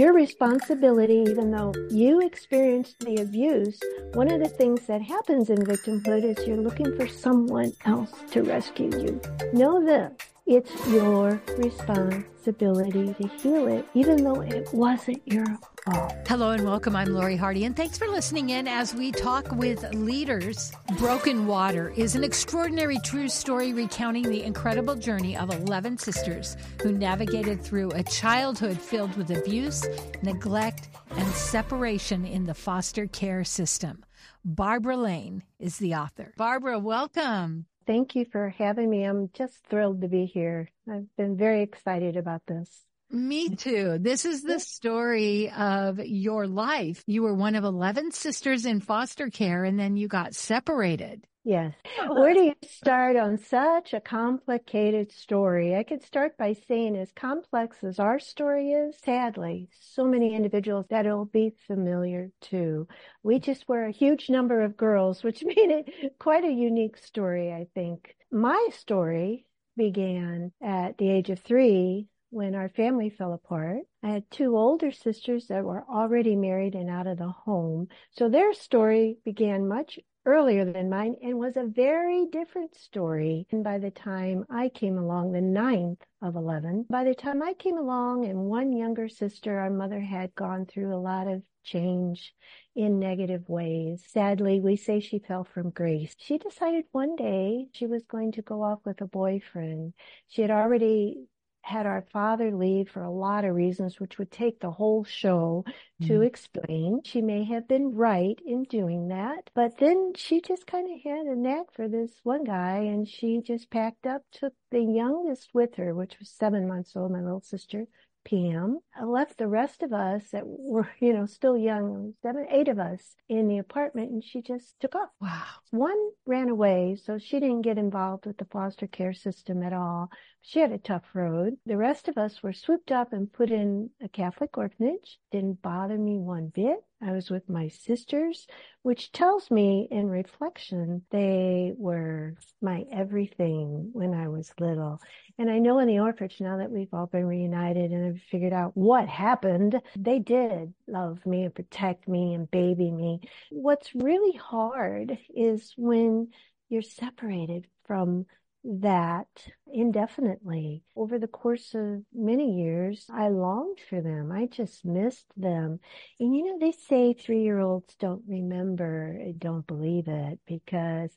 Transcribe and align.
your 0.00 0.14
responsibility, 0.14 1.22
even 1.28 1.50
though 1.50 1.74
you 1.90 2.22
experienced 2.22 2.98
the 3.00 3.16
abuse. 3.16 3.78
One 4.14 4.32
of 4.32 4.40
the 4.40 4.48
things 4.48 4.86
that 4.86 5.02
happens 5.02 5.50
in 5.50 5.58
victimhood 5.58 6.24
is 6.24 6.46
you're 6.46 6.56
looking 6.56 6.96
for 6.96 7.06
someone 7.06 7.74
else 7.84 8.10
to 8.30 8.42
rescue 8.42 8.90
you. 8.98 9.20
Know 9.52 9.84
this. 9.84 10.10
It's 10.50 10.84
your 10.88 11.40
responsibility 11.58 13.14
to 13.14 13.28
heal 13.40 13.68
it, 13.68 13.86
even 13.94 14.24
though 14.24 14.40
it 14.40 14.68
wasn't 14.74 15.22
your 15.24 15.46
fault. 15.84 16.12
Hello 16.26 16.50
and 16.50 16.64
welcome. 16.64 16.96
I'm 16.96 17.14
Lori 17.14 17.36
Hardy, 17.36 17.64
and 17.66 17.76
thanks 17.76 17.96
for 17.96 18.08
listening 18.08 18.50
in 18.50 18.66
as 18.66 18.92
we 18.92 19.12
talk 19.12 19.52
with 19.52 19.84
leaders. 19.94 20.72
Broken 20.98 21.46
Water 21.46 21.92
is 21.96 22.16
an 22.16 22.24
extraordinary 22.24 22.98
true 23.04 23.28
story 23.28 23.72
recounting 23.72 24.24
the 24.24 24.42
incredible 24.42 24.96
journey 24.96 25.36
of 25.36 25.50
11 25.50 25.98
sisters 25.98 26.56
who 26.82 26.90
navigated 26.90 27.62
through 27.62 27.90
a 27.92 28.02
childhood 28.02 28.80
filled 28.80 29.16
with 29.16 29.30
abuse, 29.30 29.86
neglect, 30.24 30.88
and 31.10 31.28
separation 31.28 32.24
in 32.24 32.46
the 32.46 32.54
foster 32.54 33.06
care 33.06 33.44
system. 33.44 34.02
Barbara 34.44 34.96
Lane 34.96 35.44
is 35.60 35.78
the 35.78 35.94
author. 35.94 36.34
Barbara, 36.36 36.80
welcome. 36.80 37.66
Thank 37.86 38.14
you 38.14 38.24
for 38.24 38.50
having 38.50 38.90
me. 38.90 39.04
I'm 39.04 39.30
just 39.32 39.64
thrilled 39.66 40.00
to 40.02 40.08
be 40.08 40.26
here. 40.26 40.70
I've 40.88 41.14
been 41.16 41.36
very 41.36 41.62
excited 41.62 42.16
about 42.16 42.46
this. 42.46 42.86
Me 43.10 43.46
mm-hmm. 43.46 43.54
too. 43.56 43.98
This 44.00 44.24
is 44.24 44.42
the 44.42 44.60
story 44.60 45.50
of 45.50 45.98
your 45.98 46.46
life. 46.46 47.02
You 47.06 47.22
were 47.22 47.34
one 47.34 47.56
of 47.56 47.64
11 47.64 48.12
sisters 48.12 48.66
in 48.66 48.80
foster 48.80 49.28
care 49.28 49.64
and 49.64 49.78
then 49.78 49.96
you 49.96 50.06
got 50.06 50.34
separated. 50.34 51.26
Yes. 51.42 51.74
Oh, 52.00 52.20
Where 52.20 52.34
do 52.34 52.42
you 52.42 52.54
start 52.68 53.16
on 53.16 53.38
such 53.38 53.94
a 53.94 54.00
complicated 54.00 55.10
story? 55.10 55.74
I 55.74 55.84
could 55.84 56.02
start 56.02 56.36
by 56.36 56.52
saying 56.68 56.96
as 56.96 57.10
complex 57.12 57.78
as 57.82 57.98
our 57.98 58.18
story 58.18 58.72
is, 58.72 58.98
sadly, 59.02 59.70
so 59.80 60.04
many 60.04 60.34
individuals 60.34 60.84
that 60.90 61.06
it'll 61.06 61.24
be 61.24 61.54
familiar 61.66 62.30
to. 62.50 62.86
We 63.22 63.38
just 63.38 63.66
were 63.68 63.86
a 63.86 63.90
huge 63.90 64.28
number 64.28 64.60
of 64.60 64.76
girls, 64.76 65.24
which 65.24 65.42
made 65.42 65.56
it 65.56 66.18
quite 66.18 66.44
a 66.44 66.52
unique 66.52 66.98
story, 66.98 67.50
I 67.52 67.68
think. 67.74 68.14
My 68.30 68.68
story 68.72 69.46
began 69.78 70.52
at 70.62 70.98
the 70.98 71.10
age 71.10 71.30
of 71.30 71.38
three 71.40 72.09
when 72.30 72.54
our 72.54 72.68
family 72.68 73.10
fell 73.10 73.32
apart. 73.32 73.80
I 74.02 74.08
had 74.10 74.30
two 74.30 74.56
older 74.56 74.90
sisters 74.92 75.46
that 75.48 75.64
were 75.64 75.84
already 75.88 76.36
married 76.36 76.74
and 76.74 76.88
out 76.88 77.06
of 77.06 77.18
the 77.18 77.28
home. 77.28 77.88
So 78.12 78.28
their 78.28 78.54
story 78.54 79.18
began 79.24 79.68
much 79.68 79.98
earlier 80.26 80.70
than 80.70 80.90
mine 80.90 81.16
and 81.22 81.38
was 81.38 81.56
a 81.56 81.64
very 81.64 82.26
different 82.26 82.74
story. 82.76 83.46
And 83.50 83.64
by 83.64 83.78
the 83.78 83.90
time 83.90 84.44
I 84.50 84.68
came 84.68 84.98
along, 84.98 85.32
the 85.32 85.40
ninth 85.40 86.02
of 86.22 86.36
11, 86.36 86.86
by 86.90 87.04
the 87.04 87.14
time 87.14 87.42
I 87.42 87.54
came 87.54 87.78
along 87.78 88.26
and 88.26 88.44
one 88.44 88.72
younger 88.72 89.08
sister, 89.08 89.58
our 89.58 89.70
mother 89.70 90.00
had 90.00 90.34
gone 90.34 90.66
through 90.66 90.94
a 90.94 91.00
lot 91.00 91.26
of 91.26 91.42
change 91.62 92.34
in 92.74 92.98
negative 92.98 93.48
ways. 93.48 94.04
Sadly, 94.06 94.60
we 94.60 94.76
say 94.76 95.00
she 95.00 95.18
fell 95.18 95.44
from 95.44 95.70
grace. 95.70 96.14
She 96.18 96.38
decided 96.38 96.84
one 96.92 97.16
day 97.16 97.66
she 97.72 97.86
was 97.86 98.04
going 98.04 98.32
to 98.32 98.42
go 98.42 98.62
off 98.62 98.80
with 98.84 99.00
a 99.00 99.06
boyfriend. 99.06 99.94
She 100.28 100.42
had 100.42 100.50
already 100.50 101.26
had 101.62 101.86
our 101.86 102.04
father 102.12 102.50
leave 102.50 102.90
for 102.90 103.02
a 103.02 103.10
lot 103.10 103.44
of 103.44 103.54
reasons, 103.54 104.00
which 104.00 104.18
would 104.18 104.30
take 104.30 104.60
the 104.60 104.70
whole 104.70 105.04
show 105.04 105.64
mm-hmm. 105.66 106.06
to 106.06 106.22
explain. 106.22 107.00
She 107.04 107.20
may 107.20 107.44
have 107.44 107.68
been 107.68 107.94
right 107.94 108.38
in 108.44 108.64
doing 108.64 109.08
that, 109.08 109.50
but 109.54 109.78
then 109.78 110.12
she 110.16 110.40
just 110.40 110.66
kind 110.66 110.88
of 110.92 111.00
had 111.02 111.26
a 111.26 111.36
knack 111.36 111.72
for 111.72 111.88
this 111.88 112.12
one 112.22 112.44
guy 112.44 112.78
and 112.78 113.06
she 113.06 113.40
just 113.40 113.70
packed 113.70 114.06
up, 114.06 114.22
took 114.32 114.54
the 114.70 114.82
youngest 114.82 115.50
with 115.52 115.74
her, 115.76 115.94
which 115.94 116.18
was 116.18 116.30
seven 116.30 116.66
months 116.66 116.96
old, 116.96 117.12
my 117.12 117.20
little 117.20 117.40
sister, 117.40 117.86
p.m. 118.24 118.78
I 118.94 119.04
left 119.04 119.38
the 119.38 119.48
rest 119.48 119.82
of 119.82 119.92
us 119.92 120.30
that 120.32 120.42
were, 120.44 120.88
you 121.00 121.12
know, 121.12 121.26
still 121.26 121.56
young, 121.56 122.14
seven, 122.22 122.46
eight 122.50 122.68
of 122.68 122.78
us 122.78 123.16
in 123.28 123.48
the 123.48 123.58
apartment 123.58 124.10
and 124.10 124.24
she 124.24 124.42
just 124.42 124.78
took 124.80 124.94
off. 124.94 125.10
Wow. 125.20 125.44
One 125.70 125.98
ran 126.26 126.48
away, 126.48 126.96
so 127.02 127.18
she 127.18 127.40
didn't 127.40 127.62
get 127.62 127.78
involved 127.78 128.26
with 128.26 128.38
the 128.38 128.44
foster 128.46 128.86
care 128.86 129.12
system 129.12 129.62
at 129.62 129.72
all. 129.72 130.10
She 130.42 130.58
had 130.58 130.72
a 130.72 130.78
tough 130.78 131.04
road. 131.14 131.58
The 131.66 131.76
rest 131.76 132.08
of 132.08 132.16
us 132.16 132.42
were 132.42 132.52
swooped 132.52 132.90
up 132.90 133.12
and 133.12 133.32
put 133.32 133.50
in 133.50 133.90
a 134.00 134.08
Catholic 134.08 134.56
orphanage. 134.56 135.18
Didn't 135.30 135.62
bother 135.62 135.98
me 135.98 136.18
one 136.18 136.48
bit. 136.48 136.82
I 137.02 137.12
was 137.12 137.30
with 137.30 137.48
my 137.48 137.68
sisters, 137.68 138.46
which 138.82 139.12
tells 139.12 139.50
me 139.50 139.86
in 139.90 140.08
reflection, 140.08 141.02
they 141.10 141.72
were 141.76 142.36
my 142.60 142.84
everything 142.90 143.90
when 143.92 144.12
I 144.14 144.28
was 144.28 144.52
little. 144.58 145.00
And 145.38 145.50
I 145.50 145.58
know 145.58 145.78
in 145.78 145.88
the 145.88 146.00
orphanage, 146.00 146.40
now 146.40 146.56
that 146.58 146.70
we've 146.70 146.92
all 146.92 147.06
been 147.06 147.26
reunited 147.26 147.90
and 147.90 148.06
have 148.06 148.22
figured 148.30 148.52
out 148.52 148.76
what 148.76 149.08
happened, 149.08 149.80
they 149.96 150.18
did 150.18 150.74
love 150.86 151.24
me 151.24 151.44
and 151.44 151.54
protect 151.54 152.08
me 152.08 152.34
and 152.34 152.50
baby 152.50 152.90
me. 152.90 153.20
What's 153.50 153.94
really 153.94 154.36
hard 154.36 155.18
is 155.34 155.74
when 155.76 156.32
you're 156.68 156.82
separated 156.82 157.66
from 157.84 158.26
that 158.64 159.28
indefinitely. 159.72 160.82
Over 160.96 161.18
the 161.18 161.28
course 161.28 161.74
of 161.74 162.02
many 162.12 162.60
years, 162.62 163.06
I 163.12 163.28
longed 163.28 163.78
for 163.88 164.00
them. 164.00 164.30
I 164.32 164.46
just 164.46 164.84
missed 164.84 165.26
them. 165.36 165.80
And 166.18 166.34
you 166.34 166.44
know, 166.44 166.58
they 166.58 166.72
say 166.72 167.12
three 167.12 167.42
year 167.42 167.58
olds 167.58 167.94
don't 167.96 168.22
remember, 168.26 169.18
don't 169.38 169.66
believe 169.66 170.08
it 170.08 170.40
because 170.46 171.10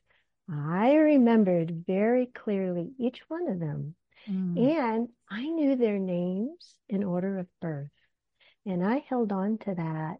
I 0.49 0.95
remembered 0.95 1.83
very 1.85 2.27
clearly 2.27 2.91
each 2.97 3.21
one 3.27 3.47
of 3.47 3.59
them. 3.59 3.95
Mm. 4.29 4.77
And 4.77 5.09
I 5.29 5.43
knew 5.43 5.75
their 5.75 5.99
names 5.99 6.75
in 6.87 7.03
order 7.03 7.39
of 7.39 7.47
birth. 7.61 7.89
And 8.65 8.85
I 8.85 9.03
held 9.09 9.31
on 9.31 9.57
to 9.59 9.75
that 9.75 10.17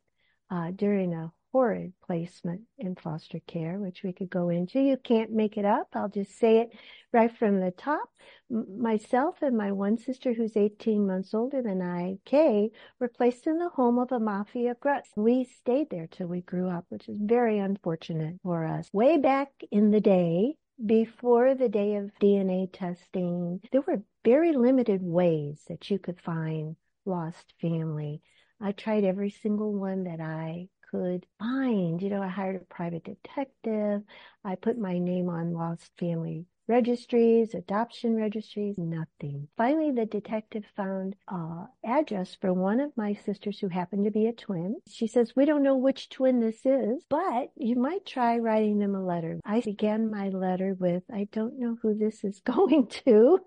uh, 0.50 0.72
during 0.72 1.14
a 1.14 1.32
horrid 1.54 1.94
placement 2.06 2.62
in 2.80 2.96
foster 2.96 3.40
care, 3.46 3.78
which 3.78 4.02
we 4.04 4.12
could 4.12 4.30
go 4.30 4.50
into. 4.50 4.82
You 4.82 4.98
can't 4.98 5.32
make 5.32 5.56
it 5.56 5.66
up. 5.66 5.88
I'll 5.94 6.10
just 6.10 6.38
say 6.38 6.58
it 6.58 6.74
right 7.14 7.32
from 7.32 7.60
the 7.60 7.70
top. 7.72 8.10
Myself 8.50 9.42
and 9.44 9.56
my 9.56 9.72
one 9.72 9.98
sister, 9.98 10.34
who's 10.34 10.58
18 10.58 11.06
months 11.06 11.34
older 11.34 11.62
than 11.62 11.82
I, 11.82 12.18
Kay, 12.26 12.72
were 13.00 13.08
placed 13.08 13.46
in 13.46 13.60
the 13.60 13.70
home 13.70 14.00
of 14.00 14.12
a 14.12 14.20
mafia 14.20 14.76
grunt. 14.80 15.06
We 15.16 15.44
stayed 15.44 15.92
there 15.92 16.08
till 16.08 16.28
we 16.28 16.42
grew 16.42 16.70
up, 16.70 16.86
which 16.90 17.08
is 17.08 17.20
very 17.22 17.60
unfortunate 17.60 18.38
for 18.42 18.66
us. 18.66 18.90
Way 18.92 19.18
back 19.18 19.52
in 19.72 19.92
the 19.92 20.02
day, 20.02 20.56
before 20.84 21.54
the 21.54 21.70
day 21.70 21.96
of 21.98 22.12
DNA 22.20 22.68
testing, 22.74 23.62
there 23.72 23.82
were 23.82 24.02
very 24.26 24.54
limited 24.54 25.02
ways 25.04 25.62
that 25.68 25.92
you 25.92 26.00
could 26.00 26.20
find 26.20 26.76
lost 27.06 27.54
family. 27.62 28.22
I 28.60 28.72
tried 28.72 29.04
every 29.04 29.30
single 29.30 29.74
one 29.74 30.06
that 30.06 30.20
I 30.20 30.70
could 30.94 31.26
find. 31.40 32.02
You 32.02 32.10
know, 32.10 32.22
I 32.22 32.28
hired 32.28 32.56
a 32.56 32.66
private 32.66 33.04
detective. 33.04 34.04
I 34.46 34.56
put 34.56 34.78
my 34.78 35.00
name 35.00 35.28
on 35.28 35.54
lost 35.54 35.92
family 35.98 36.46
registries, 36.68 37.54
adoption 37.54 38.16
registries, 38.16 38.78
nothing. 38.78 39.48
Finally, 39.58 39.92
the 39.92 40.06
detective 40.06 40.64
found 40.76 41.16
uh, 41.28 41.66
address 41.84 42.38
for 42.40 42.54
one 42.54 42.80
of 42.80 42.96
my 42.96 43.14
sisters 43.14 43.60
who 43.60 43.68
happened 43.68 44.06
to 44.06 44.12
be 44.12 44.28
a 44.28 44.34
twin. 44.34 44.76
She 44.88 45.08
says, 45.08 45.36
we 45.36 45.46
don't 45.46 45.64
know 45.64 45.78
which 45.78 46.10
twin 46.10 46.40
this 46.40 46.66
is, 46.66 47.04
but 47.10 47.52
you 47.56 47.76
might 47.76 48.06
try 48.06 48.38
writing 48.38 48.80
them 48.80 48.96
a 48.96 49.04
letter. 49.04 49.40
I 49.46 49.62
began 49.62 50.10
my 50.10 50.30
letter 50.30 50.76
with, 50.80 51.04
I 51.12 51.28
don't 51.32 51.60
know 51.60 51.78
who 51.82 51.98
this 51.98 52.24
is 52.24 52.40
going 52.46 52.88
to, 53.06 53.40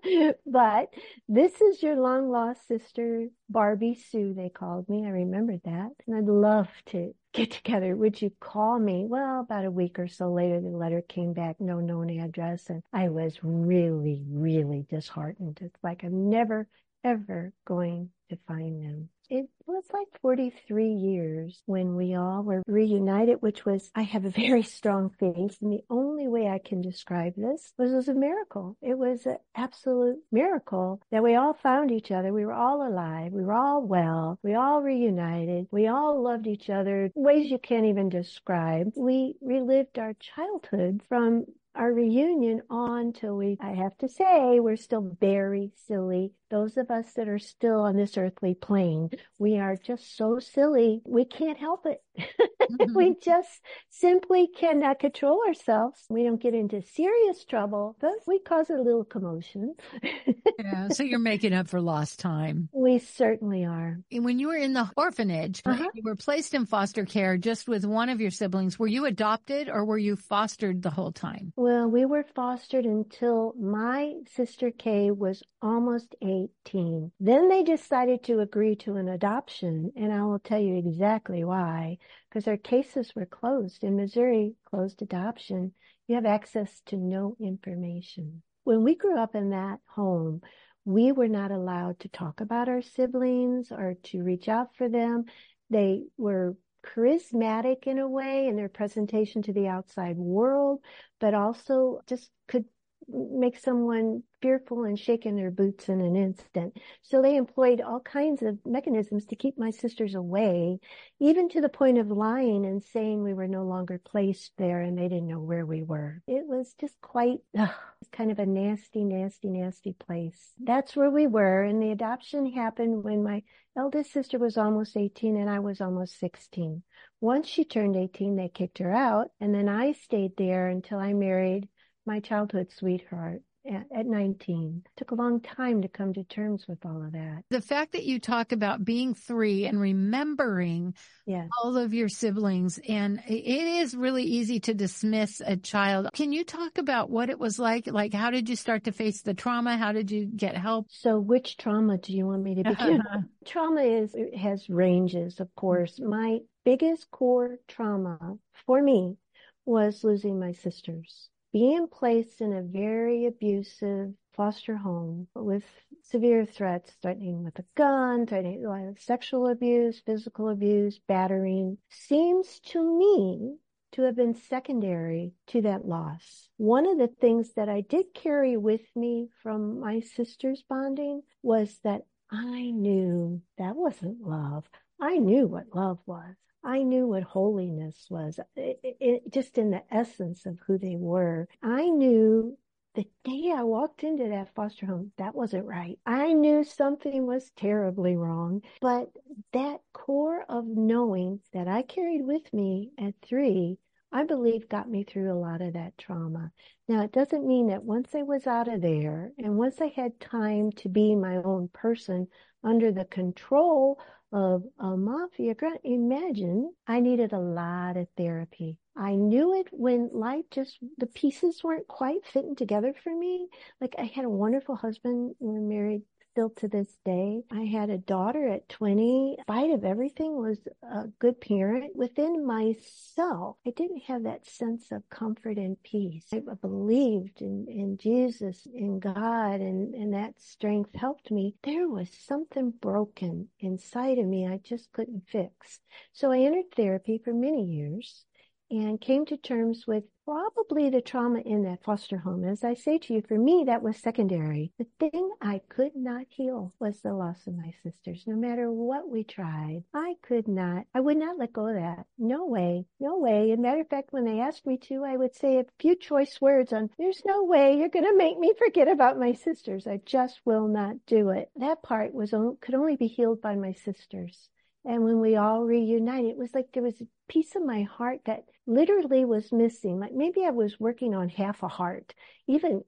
but 0.45 0.89
this 1.27 1.59
is 1.61 1.81
your 1.81 1.95
long 1.95 2.29
lost 2.29 2.67
sister, 2.67 3.27
Barbie 3.49 3.95
Sue, 3.95 4.33
they 4.33 4.49
called 4.49 4.89
me. 4.89 5.05
I 5.05 5.09
remembered 5.09 5.61
that. 5.65 5.91
And 6.05 6.15
I'd 6.15 6.25
love 6.25 6.67
to 6.87 7.13
get 7.37 7.51
together. 7.51 7.95
Would 7.95 8.21
you 8.21 8.31
call 8.39 8.79
me? 8.79 9.05
Well, 9.07 9.41
about 9.41 9.65
a 9.65 9.71
week 9.71 9.99
or 9.99 10.07
so 10.07 10.31
later, 10.33 10.59
the 10.59 10.69
letter 10.69 11.01
came 11.01 11.33
back, 11.33 11.57
no 11.59 11.79
known 11.79 12.09
address. 12.19 12.69
And 12.69 12.81
I 12.91 13.09
was 13.09 13.37
really, 13.43 14.23
really 14.27 14.85
disheartened. 14.89 15.59
It's 15.61 15.83
like 15.83 16.03
I'm 16.03 16.29
never, 16.29 16.67
ever 17.03 17.53
going 17.65 18.09
to 18.29 18.37
find 18.47 18.83
them. 18.83 19.09
It 19.29 19.49
was 19.65 19.83
like 19.91 20.07
43 20.21 20.87
years 20.87 21.61
when 21.65 21.95
we 21.95 22.15
all 22.15 22.43
were 22.43 22.63
reunited, 22.65 23.41
which 23.41 23.65
was, 23.65 23.91
I 23.93 24.03
have 24.03 24.23
a 24.23 24.29
very 24.45 24.63
strong 24.63 25.09
faith. 25.09 25.57
And 25.61 25.71
the 25.71 25.83
only 25.89 26.27
way 26.27 26.47
I 26.47 26.59
can 26.59 26.81
describe 26.81 27.33
this 27.35 27.73
was, 27.77 27.91
it 27.91 27.95
was 27.95 28.07
a 28.07 28.13
miracle. 28.13 28.77
It 28.81 28.97
was 28.97 29.25
an 29.25 29.37
absolute 29.55 30.19
miracle 30.31 31.01
that 31.11 31.23
we 31.23 31.35
all 31.35 31.53
found 31.53 31.91
each 31.91 32.11
other. 32.11 32.31
We 32.31 32.45
were 32.45 32.53
all 32.53 32.87
alive. 32.87 33.33
We 33.33 33.43
were 33.43 33.53
all 33.53 33.85
well. 33.85 34.39
We 34.43 34.55
all 34.55 34.81
reunited. 34.81 35.67
We 35.71 35.87
all 35.87 36.21
loved 36.23 36.47
each 36.47 36.69
other 36.69 37.11
ways 37.15 37.51
you 37.51 37.59
can't 37.59 37.85
even 37.85 38.09
describe. 38.09 38.93
We 38.95 39.35
relived 39.41 39.99
our 39.99 40.13
childhood 40.13 41.01
from 41.09 41.45
our 41.77 41.93
reunion 41.93 42.61
on 42.69 43.13
till 43.13 43.37
we, 43.37 43.57
I 43.61 43.71
have 43.71 43.97
to 43.99 44.09
say, 44.09 44.59
we're 44.59 44.75
still 44.75 45.15
very 45.19 45.71
silly. 45.87 46.33
Those 46.49 46.77
of 46.77 46.89
us 46.89 47.13
that 47.13 47.27
are 47.27 47.39
still 47.39 47.81
on 47.81 47.97
this 47.97 48.17
earthly 48.17 48.55
plane, 48.55 49.09
we 49.37 49.57
are 49.57 49.75
just 49.75 50.15
so 50.17 50.39
silly. 50.39 51.01
We 51.05 51.25
can't 51.25 51.57
help 51.57 51.85
it. 51.85 52.01
Mm-hmm. 52.67 52.97
we 52.97 53.15
just 53.23 53.61
simply 53.89 54.49
cannot 54.49 54.99
control 54.99 55.41
ourselves. 55.47 56.03
We 56.09 56.23
don't 56.23 56.41
get 56.41 56.53
into 56.53 56.81
serious 56.81 57.45
trouble, 57.45 57.95
but 58.01 58.11
we 58.27 58.39
cause 58.39 58.69
a 58.69 58.73
little 58.73 59.05
commotion. 59.05 59.75
yeah. 60.59 60.89
So 60.89 61.03
you're 61.03 61.17
making 61.17 61.53
up 61.53 61.69
for 61.69 61.79
lost 61.79 62.19
time. 62.19 62.67
We 62.73 62.99
certainly 62.99 63.63
are. 63.63 63.99
When 64.11 64.37
you 64.37 64.49
were 64.49 64.57
in 64.57 64.73
the 64.73 64.91
orphanage, 64.97 65.61
uh-huh. 65.65 65.91
you 65.93 66.03
were 66.03 66.17
placed 66.17 66.53
in 66.53 66.65
foster 66.65 67.05
care 67.05 67.37
just 67.37 67.69
with 67.69 67.85
one 67.85 68.09
of 68.09 68.19
your 68.19 68.31
siblings. 68.31 68.77
Were 68.77 68.87
you 68.87 69.05
adopted 69.05 69.69
or 69.69 69.85
were 69.85 69.97
you 69.97 70.17
fostered 70.17 70.81
the 70.81 70.89
whole 70.89 71.13
time? 71.13 71.53
Well, 71.55 71.66
we 71.67 72.05
were 72.05 72.23
fostered 72.23 72.85
until 72.85 73.53
my 73.59 74.15
sister 74.27 74.71
Kay 74.71 75.11
was 75.11 75.43
almost 75.61 76.15
18. 76.21 77.11
Then 77.19 77.49
they 77.49 77.63
decided 77.63 78.23
to 78.23 78.39
agree 78.39 78.75
to 78.77 78.95
an 78.95 79.07
adoption, 79.09 79.91
and 79.95 80.13
I 80.13 80.23
will 80.23 80.39
tell 80.39 80.59
you 80.59 80.75
exactly 80.77 81.43
why. 81.43 81.97
Because 82.29 82.47
our 82.47 82.57
cases 82.57 83.13
were 83.15 83.25
closed. 83.25 83.83
In 83.83 83.95
Missouri, 83.95 84.55
closed 84.65 85.01
adoption, 85.01 85.73
you 86.07 86.15
have 86.15 86.25
access 86.25 86.81
to 86.87 86.97
no 86.97 87.35
information. 87.39 88.41
When 88.63 88.83
we 88.83 88.95
grew 88.95 89.17
up 89.17 89.35
in 89.35 89.49
that 89.51 89.79
home, 89.87 90.41
we 90.85 91.11
were 91.11 91.27
not 91.27 91.51
allowed 91.51 91.99
to 91.99 92.09
talk 92.09 92.39
about 92.39 92.69
our 92.69 92.81
siblings 92.81 93.71
or 93.71 93.95
to 94.03 94.23
reach 94.23 94.47
out 94.47 94.75
for 94.75 94.87
them. 94.87 95.25
They 95.69 96.03
were 96.17 96.55
charismatic 96.83 97.87
in 97.87 97.99
a 97.99 98.07
way 98.07 98.47
in 98.47 98.55
their 98.55 98.69
presentation 98.69 99.41
to 99.43 99.53
the 99.53 99.67
outside 99.67 100.17
world, 100.17 100.83
but 101.19 101.33
also 101.33 102.01
just 102.07 102.31
could 102.47 102.65
make 103.09 103.57
someone 103.57 104.23
fearful 104.41 104.83
and 104.83 104.99
shake 104.99 105.25
in 105.25 105.35
their 105.35 105.51
boots 105.51 105.89
in 105.89 106.01
an 106.01 106.15
instant. 106.15 106.77
So 107.01 107.21
they 107.21 107.35
employed 107.35 107.81
all 107.81 107.99
kinds 107.99 108.41
of 108.41 108.59
mechanisms 108.65 109.25
to 109.27 109.35
keep 109.35 109.57
my 109.57 109.71
sisters 109.71 110.13
away, 110.15 110.79
even 111.19 111.49
to 111.49 111.61
the 111.61 111.69
point 111.69 111.97
of 111.97 112.11
lying 112.11 112.65
and 112.65 112.83
saying 112.83 113.23
we 113.23 113.33
were 113.33 113.47
no 113.47 113.63
longer 113.63 113.99
placed 114.03 114.51
there 114.57 114.81
and 114.81 114.97
they 114.97 115.07
didn't 115.07 115.27
know 115.27 115.39
where 115.39 115.65
we 115.65 115.83
were. 115.83 116.21
It 116.27 116.45
was 116.45 116.75
just 116.79 116.99
quite 117.01 117.39
ugh, 117.57 117.69
kind 118.11 118.31
of 118.31 118.39
a 118.39 118.45
nasty, 118.45 119.03
nasty, 119.03 119.49
nasty 119.49 119.93
place. 119.93 120.53
That's 120.59 120.95
where 120.95 121.11
we 121.11 121.27
were. 121.27 121.63
And 121.63 121.81
the 121.81 121.91
adoption 121.91 122.51
happened 122.51 123.03
when 123.03 123.23
my 123.23 123.43
eldest 123.77 124.11
sister 124.11 124.37
was 124.37 124.57
almost 124.57 124.97
18 124.97 125.37
and 125.37 125.49
I 125.49 125.59
was 125.59 125.81
almost 125.81 126.19
16. 126.19 126.83
Once 127.21 127.47
she 127.47 127.63
turned 127.63 127.95
18, 127.95 128.35
they 128.35 128.49
kicked 128.49 128.79
her 128.79 128.93
out. 128.93 129.29
And 129.39 129.53
then 129.53 129.69
I 129.69 129.93
stayed 129.93 130.35
there 130.37 130.67
until 130.67 130.99
I 130.99 131.13
married 131.13 131.69
my 132.07 132.19
childhood 132.21 132.71
sweetheart 132.71 133.41
at 133.69 134.05
19. 134.05 134.83
It 134.85 134.91
took 134.97 135.11
a 135.11 135.15
long 135.15 135.41
time 135.41 135.81
to 135.81 135.87
come 135.87 136.13
to 136.13 136.23
terms 136.23 136.65
with 136.67 136.85
all 136.85 137.03
of 137.03 137.11
that. 137.11 137.43
The 137.49 137.61
fact 137.61 137.91
that 137.91 138.05
you 138.05 138.17
talk 138.19 138.53
about 138.53 138.85
being 138.85 139.13
three 139.13 139.65
and 139.65 139.79
remembering 139.79 140.93
yes. 141.25 141.49
all 141.61 141.77
of 141.77 141.93
your 141.93 142.07
siblings, 142.07 142.79
and 142.87 143.21
it 143.27 143.33
is 143.33 143.93
really 143.93 144.23
easy 144.23 144.61
to 144.61 144.73
dismiss 144.73 145.41
a 145.45 145.57
child. 145.57 146.09
Can 146.13 146.31
you 146.31 146.45
talk 146.45 146.77
about 146.77 147.09
what 147.09 147.29
it 147.29 147.39
was 147.39 147.59
like? 147.59 147.87
Like, 147.87 148.13
how 148.13 148.31
did 148.31 148.47
you 148.47 148.55
start 148.55 148.85
to 148.85 148.93
face 148.93 149.21
the 149.21 149.33
trauma? 149.33 149.77
How 149.77 149.91
did 149.91 150.11
you 150.11 150.25
get 150.25 150.55
help? 150.55 150.87
So, 150.89 151.19
which 151.19 151.57
trauma 151.57 151.97
do 151.97 152.13
you 152.13 152.25
want 152.25 152.43
me 152.43 152.55
to 152.55 152.63
begin? 152.63 153.01
trauma 153.45 153.81
is 153.81 154.15
has 154.39 154.69
ranges, 154.69 155.39
of 155.39 155.53
course. 155.55 155.99
My 155.99 156.39
biggest 156.63 157.11
core 157.11 157.57
trauma 157.67 158.37
for 158.65 158.81
me 158.81 159.17
was 159.65 160.05
losing 160.05 160.39
my 160.39 160.53
sisters 160.53 161.29
being 161.51 161.87
placed 161.87 162.41
in 162.41 162.53
a 162.53 162.61
very 162.61 163.25
abusive 163.25 164.13
foster 164.33 164.77
home 164.77 165.27
with 165.35 165.63
severe 166.03 166.45
threats, 166.45 166.91
threatening 167.01 167.43
with 167.43 167.57
a 167.59 167.65
gun, 167.75 168.25
threatening 168.27 168.61
with 168.61 169.01
sexual 169.01 169.47
abuse, 169.47 169.99
physical 170.05 170.49
abuse, 170.49 170.99
battering, 171.07 171.77
seems 171.89 172.59
to 172.59 172.81
me 172.97 173.57
to 173.91 174.03
have 174.03 174.15
been 174.15 174.35
secondary 174.35 175.31
to 175.47 175.61
that 175.61 175.87
loss. 175.87 176.49
One 176.57 176.87
of 176.87 176.97
the 176.97 177.07
things 177.07 177.53
that 177.53 177.69
I 177.69 177.81
did 177.81 178.13
carry 178.13 178.57
with 178.57 178.81
me 178.95 179.29
from 179.41 179.79
my 179.79 180.01
sister's 180.01 180.63
bonding 180.69 181.23
was 181.41 181.79
that 181.83 182.03
I 182.29 182.71
knew 182.71 183.41
that 183.57 183.75
wasn't 183.75 184.21
love. 184.21 184.69
I 185.01 185.17
knew 185.17 185.47
what 185.47 185.73
love 185.73 185.99
was. 186.05 186.35
I 186.67 186.83
knew 186.83 187.07
what 187.07 187.23
holiness 187.23 188.07
was, 188.09 188.41
it, 188.57 188.79
it, 188.83 189.31
just 189.31 189.57
in 189.57 189.71
the 189.71 189.83
essence 189.89 190.45
of 190.45 190.59
who 190.67 190.77
they 190.77 190.97
were. 190.97 191.47
I 191.63 191.89
knew 191.89 192.57
the 192.93 193.07
day 193.23 193.53
I 193.55 193.63
walked 193.63 194.03
into 194.03 194.27
that 194.27 194.53
foster 194.53 194.85
home, 194.85 195.13
that 195.17 195.33
wasn't 195.33 195.65
right. 195.65 195.97
I 196.05 196.33
knew 196.33 196.65
something 196.65 197.25
was 197.25 197.51
terribly 197.51 198.17
wrong, 198.17 198.63
but 198.81 199.09
that 199.53 199.79
core 199.93 200.43
of 200.49 200.65
knowing 200.65 201.39
that 201.53 201.69
I 201.69 201.83
carried 201.83 202.25
with 202.25 202.51
me 202.53 202.91
at 202.97 203.13
three, 203.21 203.77
I 204.11 204.25
believe 204.25 204.67
got 204.67 204.89
me 204.89 205.05
through 205.05 205.31
a 205.31 205.39
lot 205.39 205.61
of 205.61 205.73
that 205.73 205.97
trauma. 205.97 206.51
Now, 206.89 207.01
it 207.03 207.13
doesn't 207.13 207.47
mean 207.47 207.67
that 207.67 207.85
once 207.85 208.13
I 208.13 208.23
was 208.23 208.45
out 208.45 208.67
of 208.67 208.81
there 208.81 209.31
and 209.37 209.57
once 209.57 209.79
I 209.79 209.87
had 209.87 210.19
time 210.19 210.71
to 210.73 210.89
be 210.89 211.15
my 211.15 211.37
own 211.37 211.69
person 211.69 212.27
under 212.61 212.91
the 212.91 213.05
control 213.05 213.99
of 214.31 214.63
a 214.79 214.97
mafia 214.97 215.55
grant. 215.55 215.81
Imagine 215.83 216.73
I 216.87 216.99
needed 216.99 217.33
a 217.33 217.39
lot 217.39 217.97
of 217.97 218.07
therapy. 218.17 218.77
I 218.95 219.15
knew 219.15 219.53
it 219.59 219.67
when 219.71 220.09
life 220.11 220.45
just, 220.51 220.77
the 220.97 221.07
pieces 221.07 221.63
weren't 221.63 221.87
quite 221.87 222.25
fitting 222.25 222.55
together 222.55 222.93
for 223.03 223.15
me. 223.15 223.47
Like 223.79 223.95
I 223.97 224.03
had 224.03 224.25
a 224.25 224.29
wonderful 224.29 224.75
husband. 224.75 225.35
We 225.39 225.53
were 225.53 225.61
married 225.61 226.01
still 226.37 226.49
to 226.51 226.67
this 226.67 226.99
day. 227.03 227.41
I 227.51 227.61
had 227.61 227.89
a 227.89 227.97
daughter 227.97 228.47
at 228.47 228.69
20. 228.69 229.37
In 229.39 229.43
spite 229.43 229.71
of 229.71 229.83
everything, 229.83 230.37
was 230.37 230.59
a 230.83 231.07
good 231.17 231.41
parent. 231.41 231.95
Within 231.95 232.45
myself, 232.45 233.57
I 233.65 233.71
didn't 233.71 234.03
have 234.03 234.21
that 234.21 234.45
sense 234.45 234.91
of 234.91 235.09
comfort 235.09 235.57
and 235.57 235.81
peace. 235.81 236.27
I 236.31 236.41
believed 236.61 237.41
in, 237.41 237.65
in 237.67 237.97
Jesus, 237.97 238.67
in 238.71 238.99
God, 238.99 239.61
and, 239.61 239.95
and 239.95 240.13
that 240.13 240.39
strength 240.39 240.93
helped 240.93 241.31
me. 241.31 241.55
There 241.63 241.89
was 241.89 242.09
something 242.11 242.69
broken 242.69 243.47
inside 243.59 244.19
of 244.19 244.27
me 244.27 244.45
I 244.47 244.59
just 244.63 244.91
couldn't 244.91 245.23
fix. 245.27 245.79
So 246.13 246.31
I 246.31 246.41
entered 246.41 246.71
therapy 246.75 247.17
for 247.17 247.33
many 247.33 247.63
years 247.63 248.25
and 248.69 248.99
came 248.99 249.25
to 249.25 249.37
terms 249.37 249.85
with 249.87 250.03
probably 250.25 250.89
the 250.89 251.01
trauma 251.01 251.39
in 251.39 251.63
that 251.63 251.81
foster 251.83 252.17
home. 252.17 252.43
As 252.43 252.63
I 252.63 252.73
say 252.73 252.97
to 252.97 253.13
you, 253.13 253.21
for 253.21 253.37
me, 253.37 253.63
that 253.65 253.81
was 253.81 253.95
secondary. 253.97 254.73
The 254.77 254.85
thing 254.99 255.31
I 255.41 255.61
could 255.69 255.95
not 255.95 256.25
heal 256.27 256.73
was 256.79 256.99
the 256.99 257.13
loss 257.13 257.47
of 257.47 257.55
my 257.55 257.73
sisters. 257.81 258.25
No 258.27 258.35
matter 258.35 258.69
what 258.69 259.09
we 259.09 259.23
tried, 259.23 259.83
I 259.93 260.15
could 260.21 260.49
not, 260.49 260.85
I 260.93 260.99
would 260.99 261.15
not 261.15 261.37
let 261.37 261.53
go 261.53 261.67
of 261.67 261.75
that. 261.75 262.05
No 262.17 262.45
way, 262.45 262.85
no 262.99 263.17
way. 263.17 263.51
As 263.51 263.59
a 263.59 263.61
matter 263.61 263.79
of 263.79 263.87
fact, 263.87 264.11
when 264.11 264.25
they 264.25 264.41
asked 264.41 264.65
me 264.65 264.77
to, 264.89 265.05
I 265.05 265.15
would 265.15 265.33
say 265.33 265.59
a 265.59 265.65
few 265.79 265.95
choice 265.95 266.41
words 266.41 266.73
on, 266.73 266.89
there's 266.97 267.21
no 267.25 267.45
way 267.45 267.77
you're 267.77 267.87
going 267.87 268.03
to 268.03 268.17
make 268.17 268.37
me 268.37 268.53
forget 268.57 268.89
about 268.89 269.17
my 269.17 269.31
sisters. 269.31 269.87
I 269.87 270.01
just 270.05 270.41
will 270.43 270.67
not 270.67 271.05
do 271.05 271.29
it. 271.29 271.49
That 271.55 271.83
part 271.83 272.13
was, 272.13 272.31
could 272.31 272.75
only 272.75 272.97
be 272.97 273.07
healed 273.07 273.41
by 273.41 273.55
my 273.55 273.71
sisters. 273.71 274.49
And 274.87 275.03
when 275.03 275.19
we 275.19 275.35
all 275.35 275.65
reunited, 275.65 276.31
it 276.31 276.37
was 276.37 276.53
like 276.53 276.71
there 276.71 276.81
was 276.81 277.01
a 277.01 277.07
piece 277.27 277.57
of 277.57 277.65
my 277.65 277.81
heart 277.83 278.21
that 278.25 278.45
literally 278.65 279.25
was 279.25 279.51
missing. 279.51 279.99
Like 279.99 280.13
maybe 280.13 280.45
I 280.45 280.51
was 280.51 280.79
working 280.79 281.13
on 281.13 281.27
half 281.27 281.61
a 281.61 281.67
heart, 281.67 282.13
even 282.47 282.81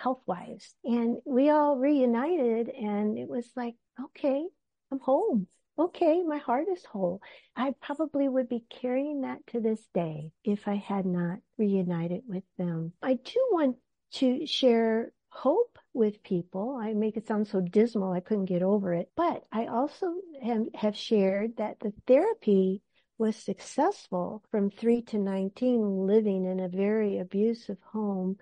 health 0.00 0.22
wise. 0.26 0.72
And 0.84 1.16
we 1.24 1.50
all 1.50 1.76
reunited 1.76 2.68
and 2.68 3.18
it 3.18 3.28
was 3.28 3.50
like, 3.56 3.74
okay, 4.00 4.44
I'm 4.92 5.00
home. 5.00 5.48
Okay, 5.76 6.22
my 6.22 6.38
heart 6.38 6.66
is 6.70 6.84
whole. 6.84 7.20
I 7.56 7.74
probably 7.80 8.28
would 8.28 8.48
be 8.48 8.64
carrying 8.70 9.22
that 9.22 9.44
to 9.48 9.60
this 9.60 9.84
day 9.92 10.30
if 10.44 10.68
I 10.68 10.76
had 10.76 11.04
not 11.04 11.38
reunited 11.58 12.22
with 12.28 12.44
them. 12.58 12.92
I 13.02 13.14
do 13.14 13.48
want 13.50 13.76
to 14.12 14.46
share 14.46 15.10
hope 15.30 15.78
with 15.92 16.22
people. 16.22 16.78
I 16.80 16.92
make 16.94 17.16
it 17.16 17.26
sound 17.26 17.48
so 17.48 17.60
dismal 17.60 18.12
I 18.12 18.20
couldn't 18.20 18.46
get 18.46 18.62
over 18.62 18.94
it. 18.94 19.10
But 19.16 19.44
I 19.52 19.66
also 19.66 20.14
have, 20.42 20.66
have 20.74 20.96
shared 20.96 21.56
that 21.56 21.80
the 21.80 21.92
therapy 22.06 22.82
was 23.18 23.36
successful 23.36 24.42
from 24.50 24.70
3 24.70 25.02
to 25.02 25.18
19 25.18 26.06
living 26.06 26.44
in 26.46 26.60
a 26.60 26.68
very 26.68 27.18
abusive 27.18 27.78
home 27.92 28.36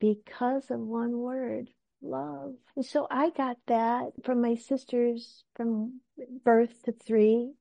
because 0.00 0.70
of 0.70 0.80
one 0.80 1.18
word, 1.18 1.70
love. 2.02 2.54
And 2.76 2.84
so 2.84 3.06
I 3.10 3.30
got 3.30 3.56
that 3.66 4.12
from 4.24 4.40
my 4.40 4.54
sisters 4.56 5.44
from 5.54 6.00
birth 6.44 6.82
to 6.84 6.92
three, 6.92 7.52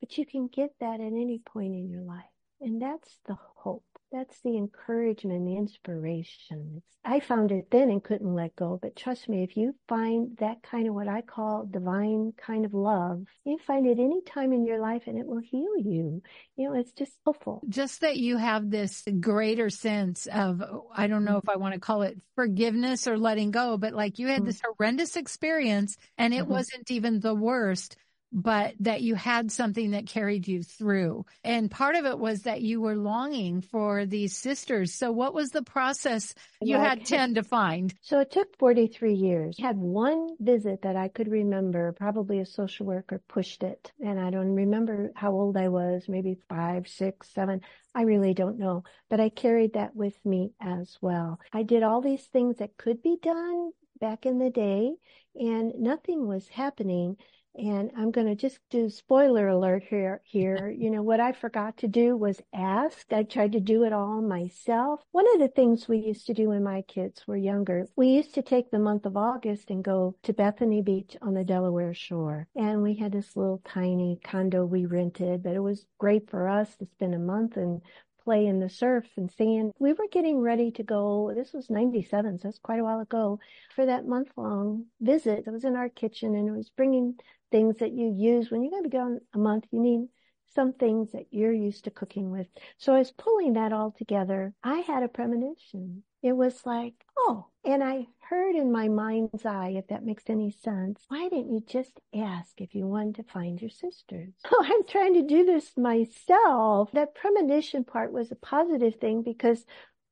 but 0.00 0.16
you 0.18 0.26
can 0.26 0.48
get 0.48 0.70
that 0.80 1.00
at 1.00 1.06
any 1.06 1.40
point 1.44 1.74
in 1.74 1.88
your 1.88 2.02
life 2.02 2.24
And 2.60 2.80
that's 2.80 3.18
the 3.26 3.36
hope. 3.56 3.84
That's 4.14 4.40
the 4.42 4.56
encouragement, 4.56 5.44
the 5.44 5.56
inspiration. 5.56 6.74
It's, 6.76 6.86
I 7.04 7.18
found 7.18 7.50
it 7.50 7.66
then 7.72 7.90
and 7.90 8.02
couldn't 8.02 8.32
let 8.32 8.54
go. 8.54 8.78
But 8.80 8.94
trust 8.94 9.28
me, 9.28 9.42
if 9.42 9.56
you 9.56 9.74
find 9.88 10.36
that 10.38 10.62
kind 10.62 10.86
of 10.86 10.94
what 10.94 11.08
I 11.08 11.20
call 11.20 11.66
divine 11.68 12.32
kind 12.38 12.64
of 12.64 12.74
love, 12.74 13.24
you 13.44 13.58
find 13.66 13.88
it 13.88 13.98
any 13.98 14.22
time 14.22 14.52
in 14.52 14.64
your 14.64 14.78
life 14.78 15.02
and 15.08 15.18
it 15.18 15.26
will 15.26 15.40
heal 15.40 15.76
you. 15.76 16.22
You 16.54 16.68
know, 16.68 16.78
it's 16.78 16.92
just 16.92 17.10
helpful. 17.24 17.60
Just 17.68 18.02
that 18.02 18.16
you 18.16 18.36
have 18.36 18.70
this 18.70 19.02
greater 19.18 19.68
sense 19.68 20.26
of, 20.26 20.62
I 20.96 21.08
don't 21.08 21.24
know 21.24 21.38
if 21.38 21.48
I 21.48 21.56
want 21.56 21.74
to 21.74 21.80
call 21.80 22.02
it 22.02 22.16
forgiveness 22.36 23.08
or 23.08 23.18
letting 23.18 23.50
go, 23.50 23.76
but 23.78 23.94
like 23.94 24.20
you 24.20 24.28
had 24.28 24.38
mm-hmm. 24.38 24.46
this 24.46 24.62
horrendous 24.64 25.16
experience 25.16 25.96
and 26.16 26.32
it 26.32 26.42
mm-hmm. 26.42 26.52
wasn't 26.52 26.88
even 26.92 27.18
the 27.18 27.34
worst 27.34 27.96
but 28.32 28.74
that 28.80 29.02
you 29.02 29.14
had 29.14 29.52
something 29.52 29.92
that 29.92 30.06
carried 30.06 30.48
you 30.48 30.62
through. 30.62 31.24
And 31.44 31.70
part 31.70 31.94
of 31.94 32.04
it 32.04 32.18
was 32.18 32.42
that 32.42 32.62
you 32.62 32.80
were 32.80 32.96
longing 32.96 33.60
for 33.60 34.06
these 34.06 34.36
sisters. 34.36 34.92
So 34.92 35.12
what 35.12 35.34
was 35.34 35.50
the 35.50 35.62
process 35.62 36.34
you 36.60 36.76
had 36.76 37.06
10 37.06 37.34
to 37.34 37.42
find? 37.42 37.94
So 38.02 38.20
it 38.20 38.32
took 38.32 38.56
43 38.58 39.14
years. 39.14 39.56
I 39.60 39.66
had 39.66 39.76
one 39.76 40.36
visit 40.40 40.82
that 40.82 40.96
I 40.96 41.08
could 41.08 41.28
remember, 41.28 41.92
probably 41.92 42.40
a 42.40 42.46
social 42.46 42.86
worker 42.86 43.22
pushed 43.28 43.62
it. 43.62 43.92
And 44.04 44.18
I 44.18 44.30
don't 44.30 44.54
remember 44.54 45.12
how 45.14 45.32
old 45.32 45.56
I 45.56 45.68
was, 45.68 46.08
maybe 46.08 46.36
five, 46.48 46.88
six, 46.88 47.30
seven. 47.30 47.60
I 47.94 48.02
really 48.02 48.34
don't 48.34 48.58
know, 48.58 48.82
but 49.08 49.20
I 49.20 49.28
carried 49.28 49.74
that 49.74 49.94
with 49.94 50.14
me 50.24 50.52
as 50.60 50.98
well. 51.00 51.38
I 51.52 51.62
did 51.62 51.84
all 51.84 52.00
these 52.00 52.24
things 52.24 52.58
that 52.58 52.76
could 52.76 53.02
be 53.02 53.16
done 53.22 53.70
back 54.00 54.26
in 54.26 54.38
the 54.38 54.50
day 54.50 54.92
and 55.36 55.72
nothing 55.78 56.26
was 56.26 56.48
happening. 56.48 57.16
And 57.56 57.92
I'm 57.96 58.10
going 58.10 58.26
to 58.26 58.34
just 58.34 58.58
do 58.68 58.88
spoiler 58.88 59.48
alert 59.48 59.84
here, 59.84 60.20
here. 60.24 60.74
You 60.84 60.90
know, 60.90 61.02
what 61.02 61.20
I 61.20 61.32
forgot 61.32 61.78
to 61.78 61.88
do 61.88 62.16
was 62.16 62.42
ask. 62.52 63.10
I 63.12 63.22
tried 63.22 63.52
to 63.52 63.60
do 63.60 63.84
it 63.84 63.92
all 63.92 64.20
myself. 64.20 65.00
One 65.12 65.26
of 65.32 65.40
the 65.40 65.48
things 65.48 65.88
we 65.88 65.98
used 65.98 66.26
to 66.26 66.34
do 66.34 66.48
when 66.48 66.62
my 66.62 66.82
kids 66.82 67.26
were 67.26 67.36
younger, 67.36 67.86
we 67.96 68.08
used 68.08 68.34
to 68.34 68.42
take 68.42 68.70
the 68.70 68.78
month 68.78 69.06
of 69.06 69.16
August 69.16 69.70
and 69.70 69.82
go 69.84 70.16
to 70.24 70.32
Bethany 70.32 70.82
Beach 70.82 71.16
on 71.22 71.34
the 71.34 71.44
Delaware 71.44 71.94
shore. 71.94 72.48
And 72.54 72.82
we 72.82 72.96
had 72.96 73.12
this 73.12 73.36
little 73.36 73.62
tiny 73.64 74.18
condo 74.22 74.66
we 74.66 74.84
rented, 74.84 75.42
but 75.42 75.54
it 75.54 75.60
was 75.60 75.86
great 75.98 76.28
for 76.28 76.48
us 76.48 76.76
to 76.76 76.86
spend 76.86 77.14
a 77.14 77.18
month 77.18 77.56
and 77.56 77.80
play 78.24 78.46
in 78.46 78.58
the 78.58 78.68
surf 78.68 79.04
and 79.16 79.30
sand. 79.30 79.72
We 79.78 79.92
were 79.92 80.08
getting 80.10 80.40
ready 80.40 80.70
to 80.72 80.82
go, 80.82 81.32
this 81.34 81.52
was 81.52 81.70
97, 81.70 82.38
so 82.38 82.48
that's 82.48 82.58
quite 82.58 82.80
a 82.80 82.84
while 82.84 83.00
ago, 83.00 83.38
for 83.74 83.86
that 83.86 84.06
month 84.06 84.28
long 84.36 84.86
visit. 85.00 85.44
It 85.46 85.50
was 85.50 85.64
in 85.64 85.76
our 85.76 85.88
kitchen 85.88 86.34
and 86.34 86.48
it 86.48 86.52
was 86.52 86.70
bringing 86.70 87.14
things 87.50 87.78
that 87.78 87.92
you 87.92 88.12
use 88.16 88.50
when 88.50 88.62
you're 88.62 88.70
going 88.70 88.82
to 88.82 88.88
be 88.88 88.96
gone 88.96 89.20
a 89.34 89.38
month. 89.38 89.66
You 89.70 89.80
need 89.80 90.08
some 90.54 90.72
things 90.72 91.12
that 91.12 91.26
you're 91.30 91.52
used 91.52 91.84
to 91.84 91.90
cooking 91.90 92.30
with. 92.30 92.46
So 92.78 92.94
I 92.94 92.98
was 92.98 93.10
pulling 93.10 93.54
that 93.54 93.72
all 93.72 93.94
together. 93.96 94.54
I 94.62 94.78
had 94.78 95.02
a 95.02 95.08
premonition. 95.08 96.02
It 96.22 96.32
was 96.32 96.64
like, 96.64 96.94
oh, 97.18 97.48
and 97.64 97.82
I 97.82 98.06
heard 98.28 98.56
in 98.56 98.72
my 98.72 98.88
mind's 98.88 99.44
eye, 99.46 99.74
if 99.76 99.88
that 99.88 100.04
makes 100.04 100.24
any 100.28 100.50
sense, 100.50 101.04
why 101.08 101.28
didn't 101.28 101.52
you 101.52 101.62
just 101.66 102.00
ask 102.14 102.60
if 102.60 102.74
you 102.74 102.86
wanted 102.86 103.16
to 103.16 103.22
find 103.24 103.60
your 103.60 103.70
sisters? 103.70 104.34
Oh, 104.52 104.64
I'm 104.64 104.84
trying 104.84 105.14
to 105.14 105.22
do 105.22 105.44
this 105.44 105.76
myself. 105.76 106.90
That 106.92 107.14
premonition 107.14 107.84
part 107.84 108.12
was 108.12 108.30
a 108.30 108.36
positive 108.36 108.96
thing 108.96 109.22
because 109.22 109.64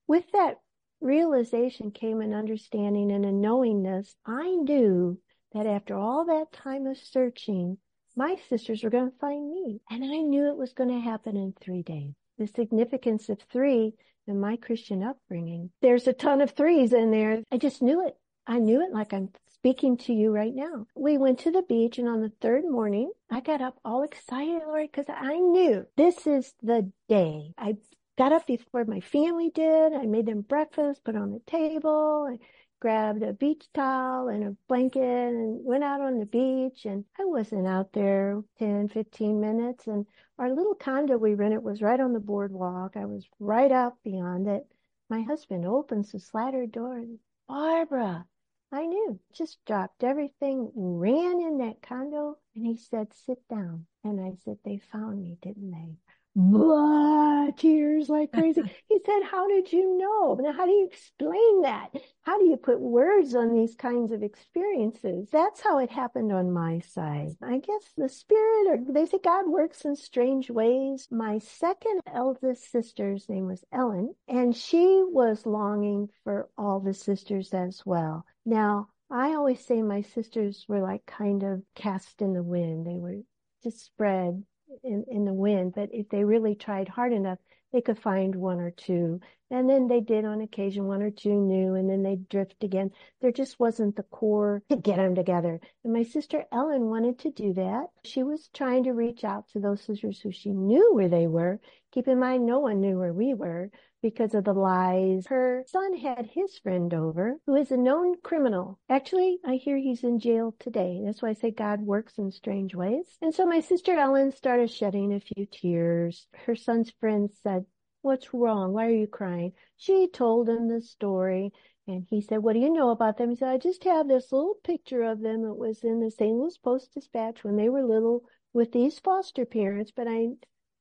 with 0.07 0.25
that 0.33 0.61
realization 1.01 1.91
came 1.91 2.21
an 2.21 2.35
understanding 2.35 3.11
and 3.13 3.25
a 3.25 3.33
knowingness. 3.33 4.15
I 4.25 4.51
knew 4.55 5.19
that 5.53 5.67
after 5.67 5.97
all 5.97 6.25
that 6.27 6.53
time 6.53 6.87
of 6.87 6.97
searching, 6.99 7.79
my 8.17 8.37
sisters 8.49 8.83
were 8.83 8.91
going 8.91 9.11
to 9.11 9.19
find 9.19 9.51
me. 9.51 9.81
And 9.91 10.05
I 10.05 10.19
knew 10.19 10.49
it 10.49 10.57
was 10.57 10.73
going 10.73 10.91
to 10.91 11.01
happen 11.01 11.37
in 11.37 11.55
three 11.61 11.83
days. 11.83 12.15
The 12.39 12.47
significance 12.47 13.29
of 13.29 13.39
three 13.53 13.95
in 14.27 14.41
my 14.41 14.57
Christian 14.57 15.03
upbringing. 15.03 15.71
There's 15.81 16.07
a 16.07 16.13
ton 16.13 16.41
of 16.41 16.53
threes 16.53 16.93
in 16.93 17.11
there. 17.11 17.43
I 17.51 17.59
just 17.59 17.83
knew 17.83 18.07
it. 18.07 18.17
I 18.47 18.59
knew 18.59 18.83
it 18.83 18.93
like 18.93 19.13
I'm 19.13 19.31
speaking 19.63 19.97
to 19.99 20.13
you 20.13 20.33
right 20.33 20.55
now. 20.55 20.87
We 20.97 21.19
went 21.19 21.39
to 21.41 21.53
the 21.53 21.63
beach 21.63 21.99
and 21.99 22.09
on 22.09 22.21
the 22.21 22.33
third 22.41 22.65
morning, 22.65 23.13
I 23.31 23.41
got 23.41 23.61
up 23.61 23.79
all 23.85 24.03
excited, 24.03 24.63
Lori, 24.67 24.89
because 24.89 25.07
I 25.09 25.39
knew 25.39 25.87
this 25.97 26.27
is 26.27 26.53
the 26.63 26.91
day. 27.09 27.53
I 27.57 27.77
got 28.19 28.33
up 28.33 28.47
before 28.47 28.85
my 28.85 29.01
family 29.01 29.51
did. 29.55 29.93
I 29.93 30.07
made 30.07 30.27
them 30.27 30.41
breakfast, 30.41 31.05
put 31.05 31.15
on 31.15 31.31
the 31.31 31.41
table. 31.47 32.29
I 32.29 32.45
grabbed 32.81 33.23
a 33.23 33.33
beach 33.33 33.65
towel 33.73 34.27
and 34.27 34.43
a 34.43 34.57
blanket 34.67 35.01
and 35.01 35.65
went 35.65 35.85
out 35.85 36.01
on 36.01 36.19
the 36.19 36.27
beach. 36.27 36.85
And 36.85 37.05
I 37.21 37.25
wasn't 37.25 37.69
out 37.69 37.93
there 37.93 38.43
10, 38.59 38.89
15 38.89 39.41
minutes. 39.41 39.87
And 39.87 40.07
our 40.43 40.53
little 40.53 40.75
condo 40.75 41.17
we 41.17 41.35
rented 41.35 41.63
was 41.63 41.81
right 41.81 42.01
on 42.01 42.13
the 42.13 42.19
boardwalk. 42.19 42.97
I 42.97 43.05
was 43.05 43.25
right 43.39 43.71
out 43.71 44.03
beyond 44.03 44.49
it. 44.49 44.67
My 45.09 45.21
husband 45.21 45.65
opens 45.65 46.11
the 46.11 46.19
slatted 46.19 46.73
door 46.73 46.99
and 46.99 47.21
Barbara, 47.47 48.27
I 48.73 48.87
knew, 48.87 49.21
just 49.33 49.65
dropped 49.67 50.03
everything, 50.03 50.73
ran 50.75 51.41
in 51.41 51.59
that 51.59 51.81
condo, 51.81 52.39
and 52.57 52.67
he 52.67 52.77
said, 52.77 53.15
sit 53.15 53.47
down. 53.47 53.87
And 54.03 54.21
I 54.21 54.33
said, 54.43 54.59
they 54.65 54.79
found 54.79 55.23
me, 55.23 55.39
didn't 55.43 55.71
they? 55.71 55.95
Blah, 56.35 57.51
tears 57.57 58.09
like 58.09 58.33
crazy. 58.35 58.63
he 58.89 58.99
said, 59.05 59.23
how 59.23 59.49
did 59.49 59.73
you 59.73 59.99
know? 59.99 60.39
Now, 60.41 60.53
how 60.53 60.67
do 60.67 60.73
you 60.73 60.87
explain 60.87 61.63
that? 61.63 61.91
How 62.23 62.39
do 62.39 62.47
you 62.47 62.57
put 62.57 62.81
words 62.81 63.35
on 63.35 63.53
these 63.53 63.75
kinds 63.75 64.13
of 64.13 64.23
experiences? 64.23 65.29
That's 65.31 65.61
how 65.61 65.79
it 65.79 65.91
happened 65.91 66.33
on 66.33 66.53
my 66.53 66.81
side. 66.81 67.37
I 67.43 67.59
guess 67.59 67.93
the 67.97 68.09
spirit, 68.09 68.69
or 68.69 68.79
they 68.93 69.07
say 69.07 69.19
God 69.23 69.49
works 69.49 69.85
in 69.85 69.97
strange 69.97 70.51
ways. 70.51 71.09
My 71.11 71.39
second 71.39 72.01
eldest 72.13 72.71
sister's 72.71 73.29
name 73.29 73.47
was 73.47 73.65
Ellen, 73.73 74.15
and 74.29 74.57
she 74.57 75.03
was 75.07 75.47
longing 75.47 76.09
for 76.25 76.49
all 76.57 76.81
the 76.81 76.95
sisters 76.95 77.53
as 77.53 77.83
well. 77.85 78.25
Now, 78.47 78.89
I 79.11 79.35
always 79.35 79.65
say 79.65 79.83
my 79.83 80.01
sisters 80.01 80.65
were 80.69 80.81
like 80.81 81.05
kind 81.05 81.43
of 81.43 81.63
cast 81.75 82.23
in 82.23 82.33
the 82.33 82.43
wind. 82.43 82.87
They 82.87 82.99
were 82.99 83.19
just 83.63 83.85
spread 83.85 84.43
in, 84.85 85.05
in 85.09 85.25
the 85.25 85.33
wind, 85.33 85.73
but 85.75 85.91
if 85.93 86.09
they 86.09 86.25
really 86.25 86.55
tried 86.55 86.89
hard 86.89 87.13
enough, 87.13 87.39
they 87.73 87.81
could 87.81 87.99
find 87.99 88.35
one 88.35 88.61
or 88.61 88.71
two. 88.71 89.21
And 89.51 89.69
then 89.69 89.89
they 89.89 90.01
did 90.01 90.25
on 90.25 90.41
occasion 90.41 90.87
one 90.87 91.03
or 91.03 91.11
two 91.11 91.35
new, 91.35 91.75
and 91.75 91.89
then 91.89 92.03
they'd 92.03 92.29
drift 92.29 92.63
again. 92.65 92.91
There 93.21 93.33
just 93.33 93.61
wasn't 93.61 93.97
the 93.97 94.03
core 94.05 94.63
to 94.71 94.77
get 94.77 94.97
them 94.97 95.15
together. 95.15 95.61
And 95.85 95.93
my 95.93 96.03
sister 96.03 96.45
Ellen 96.53 96.91
wanted 96.91 97.19
to 97.21 97.31
do 97.31 97.53
that. 97.55 97.89
She 98.05 98.23
was 98.23 98.49
trying 98.53 98.85
to 98.85 98.93
reach 98.93 99.25
out 99.25 99.49
to 99.51 99.61
those 99.61 99.83
sisters 99.83 100.21
who 100.21 100.33
she 100.33 100.53
knew 100.53 100.95
where 100.95 101.09
they 101.09 101.27
were. 101.27 101.61
Keep 101.93 102.09
in 102.09 102.19
mind, 102.19 102.47
no 102.47 102.61
one 102.61 102.81
knew 102.81 102.99
where 102.99 103.13
we 103.13 103.35
were 103.35 103.71
because 104.03 104.35
of 104.35 104.45
the 104.45 104.53
lies. 104.53 105.27
Her 105.29 105.65
son 105.67 105.97
had 105.97 106.27
his 106.27 106.59
friend 106.59 106.93
over 106.93 107.39
who 107.47 107.55
is 107.55 107.71
a 107.71 107.77
known 107.77 108.17
criminal. 108.23 108.79
Actually, 108.89 109.39
I 109.45 109.55
hear 109.55 109.77
he's 109.77 110.03
in 110.05 110.19
jail 110.19 110.55
today. 110.59 111.01
That's 111.05 111.23
why 111.23 111.31
I 111.31 111.35
say 111.35 111.53
God 111.53 111.81
works 111.81 112.19
in 112.19 112.33
strange 112.33 112.75
ways. 112.75 113.17
And 113.23 113.35
so 113.35 113.47
my 113.47 113.61
sister 113.61 113.95
Ellen 113.95 114.33
started 114.33 114.71
shedding 114.71 115.13
a 115.13 115.21
few 115.21 115.47
tears. 115.47 116.27
Her 116.47 116.57
son's 116.57 116.91
friend 116.91 117.31
said, 117.43 117.65
What's 118.03 118.35
wrong? 118.35 118.73
Why 118.73 118.87
are 118.87 118.91
you 118.91 119.07
crying? 119.07 119.53
She 119.77 120.09
told 120.09 120.49
him 120.49 120.69
the 120.69 120.81
story. 120.81 121.53
And 121.87 122.07
he 122.11 122.21
said, 122.21 122.43
What 122.43 122.55
do 122.55 122.59
you 122.59 122.73
know 122.73 122.91
about 122.91 123.17
them? 123.17 123.31
He 123.31 123.37
said, 123.37 123.49
I 123.49 123.59
just 123.59 123.85
have 123.85 124.09
this 124.09 124.33
little 124.33 124.57
picture 124.65 125.03
of 125.03 125.21
them. 125.21 125.45
It 125.45 125.57
was 125.57 125.85
in 125.85 126.01
the 126.01 126.11
St. 126.11 126.37
Louis 126.37 126.59
Post 126.59 126.95
Dispatch 126.95 127.45
when 127.45 127.57
they 127.57 127.69
were 127.69 127.85
little 127.85 128.25
with 128.53 128.73
these 128.73 128.99
foster 128.99 129.45
parents, 129.45 129.93
but 129.95 130.07
I 130.07 130.31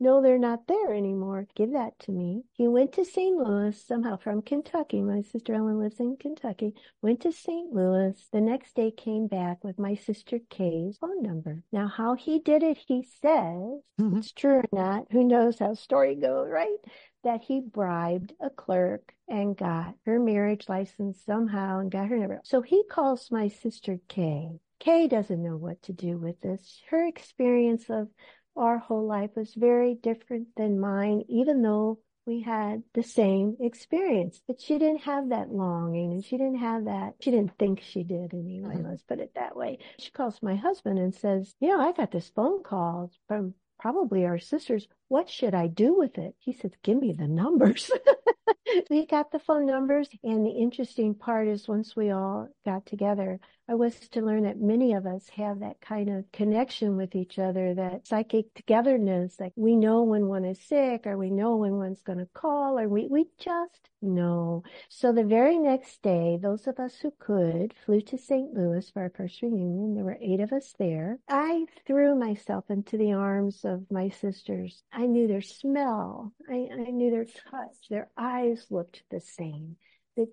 no, 0.01 0.19
they're 0.19 0.39
not 0.39 0.65
there 0.67 0.95
anymore. 0.95 1.45
Give 1.55 1.73
that 1.73 1.99
to 1.99 2.11
me. 2.11 2.41
He 2.53 2.67
went 2.67 2.91
to 2.93 3.05
St. 3.05 3.37
Louis 3.37 3.79
somehow 3.79 4.17
from 4.17 4.41
Kentucky. 4.41 5.03
My 5.03 5.21
sister 5.21 5.53
Ellen 5.53 5.77
lives 5.77 5.99
in 5.99 6.17
Kentucky. 6.17 6.73
Went 7.03 7.21
to 7.21 7.31
St. 7.31 7.71
Louis. 7.71 8.27
The 8.31 8.41
next 8.41 8.75
day 8.75 8.89
came 8.89 9.27
back 9.27 9.63
with 9.63 9.77
my 9.77 9.93
sister 9.93 10.39
Kay's 10.49 10.97
phone 10.97 11.21
number. 11.21 11.61
Now, 11.71 11.87
how 11.87 12.15
he 12.15 12.39
did 12.39 12.63
it, 12.63 12.77
he 12.77 13.03
says, 13.03 13.83
mm-hmm. 14.01 14.17
it's 14.17 14.31
true 14.31 14.63
or 14.63 14.65
not. 14.73 15.05
Who 15.11 15.23
knows 15.23 15.59
how 15.59 15.75
story 15.75 16.15
goes, 16.15 16.49
right? 16.49 16.77
That 17.23 17.43
he 17.43 17.61
bribed 17.61 18.33
a 18.41 18.49
clerk 18.49 19.13
and 19.29 19.55
got 19.55 19.93
her 20.07 20.19
marriage 20.19 20.67
license 20.67 21.21
somehow 21.23 21.77
and 21.77 21.91
got 21.91 22.07
her 22.07 22.17
number. 22.17 22.41
So 22.43 22.63
he 22.63 22.83
calls 22.89 23.29
my 23.29 23.49
sister 23.49 23.99
Kay. 24.07 24.49
Kay 24.79 25.07
doesn't 25.07 25.43
know 25.43 25.57
what 25.57 25.79
to 25.83 25.93
do 25.93 26.17
with 26.17 26.41
this. 26.41 26.81
Her 26.89 27.05
experience 27.05 27.85
of 27.91 28.07
our 28.55 28.77
whole 28.77 29.07
life 29.07 29.31
was 29.35 29.53
very 29.53 29.95
different 29.95 30.47
than 30.55 30.79
mine, 30.79 31.23
even 31.29 31.61
though 31.61 31.99
we 32.25 32.41
had 32.41 32.83
the 32.93 33.03
same 33.03 33.57
experience. 33.59 34.41
But 34.47 34.61
she 34.61 34.77
didn't 34.77 35.01
have 35.01 35.29
that 35.29 35.51
longing 35.51 36.11
and 36.11 36.23
she 36.23 36.37
didn't 36.37 36.59
have 36.59 36.85
that. 36.85 37.15
She 37.19 37.31
didn't 37.31 37.57
think 37.57 37.81
she 37.81 38.03
did 38.03 38.33
anyway. 38.33 38.75
Mm-hmm. 38.75 38.89
Let's 38.89 39.03
put 39.03 39.19
it 39.19 39.31
that 39.35 39.55
way. 39.55 39.79
She 39.99 40.11
calls 40.11 40.41
my 40.41 40.55
husband 40.55 40.99
and 40.99 41.13
says, 41.13 41.55
you 41.59 41.69
know, 41.69 41.79
I 41.79 41.91
got 41.93 42.11
this 42.11 42.31
phone 42.35 42.63
call 42.63 43.11
from 43.27 43.55
probably 43.79 44.25
our 44.25 44.39
sisters. 44.39 44.87
What 45.11 45.29
should 45.29 45.53
I 45.53 45.67
do 45.67 45.93
with 45.93 46.17
it? 46.17 46.35
He 46.39 46.53
says, 46.53 46.71
give 46.83 46.97
me 46.97 47.11
the 47.11 47.27
numbers. 47.27 47.91
we 48.89 49.05
got 49.05 49.29
the 49.29 49.39
phone 49.39 49.65
numbers. 49.65 50.07
And 50.23 50.45
the 50.45 50.51
interesting 50.51 51.15
part 51.15 51.49
is 51.49 51.67
once 51.67 51.97
we 51.97 52.11
all 52.11 52.47
got 52.65 52.85
together, 52.85 53.41
I 53.67 53.75
was 53.75 53.95
to 54.09 54.21
learn 54.21 54.43
that 54.43 54.59
many 54.59 54.93
of 54.93 55.05
us 55.05 55.29
have 55.35 55.59
that 55.59 55.81
kind 55.81 56.09
of 56.09 56.31
connection 56.31 56.97
with 56.97 57.15
each 57.15 57.39
other, 57.39 57.73
that 57.73 58.07
psychic 58.07 58.53
togetherness, 58.53 59.39
like 59.39 59.53
we 59.55 59.75
know 59.75 60.03
when 60.03 60.27
one 60.27 60.45
is 60.45 60.59
sick 60.59 61.05
or 61.05 61.17
we 61.17 61.29
know 61.29 61.57
when 61.57 61.77
one's 61.77 62.01
going 62.01 62.19
to 62.19 62.27
call 62.33 62.79
or 62.79 62.87
we, 62.87 63.07
we 63.07 63.25
just 63.37 63.89
know. 64.01 64.63
So 64.89 65.13
the 65.13 65.23
very 65.23 65.57
next 65.57 66.01
day, 66.01 66.37
those 66.41 66.67
of 66.67 66.79
us 66.79 66.95
who 67.01 67.13
could 67.19 67.73
flew 67.85 68.01
to 68.01 68.17
St. 68.17 68.53
Louis 68.53 68.89
for 68.89 69.03
our 69.03 69.11
first 69.15 69.41
reunion. 69.41 69.95
There 69.95 70.03
were 70.03 70.17
eight 70.19 70.39
of 70.39 70.51
us 70.51 70.73
there. 70.77 71.19
I 71.29 71.65
threw 71.85 72.15
myself 72.15 72.65
into 72.69 72.97
the 72.97 73.13
arms 73.13 73.63
of 73.63 73.89
my 73.91 74.09
sisters. 74.09 74.83
I 75.01 75.05
knew 75.07 75.27
their 75.27 75.41
smell. 75.41 76.33
I, 76.49 76.67
I 76.71 76.91
knew 76.91 77.11
their 77.11 77.25
touch. 77.25 77.89
Their 77.89 78.09
eyes 78.17 78.67
looked 78.69 79.03
the 79.09 79.19
same 79.19 79.77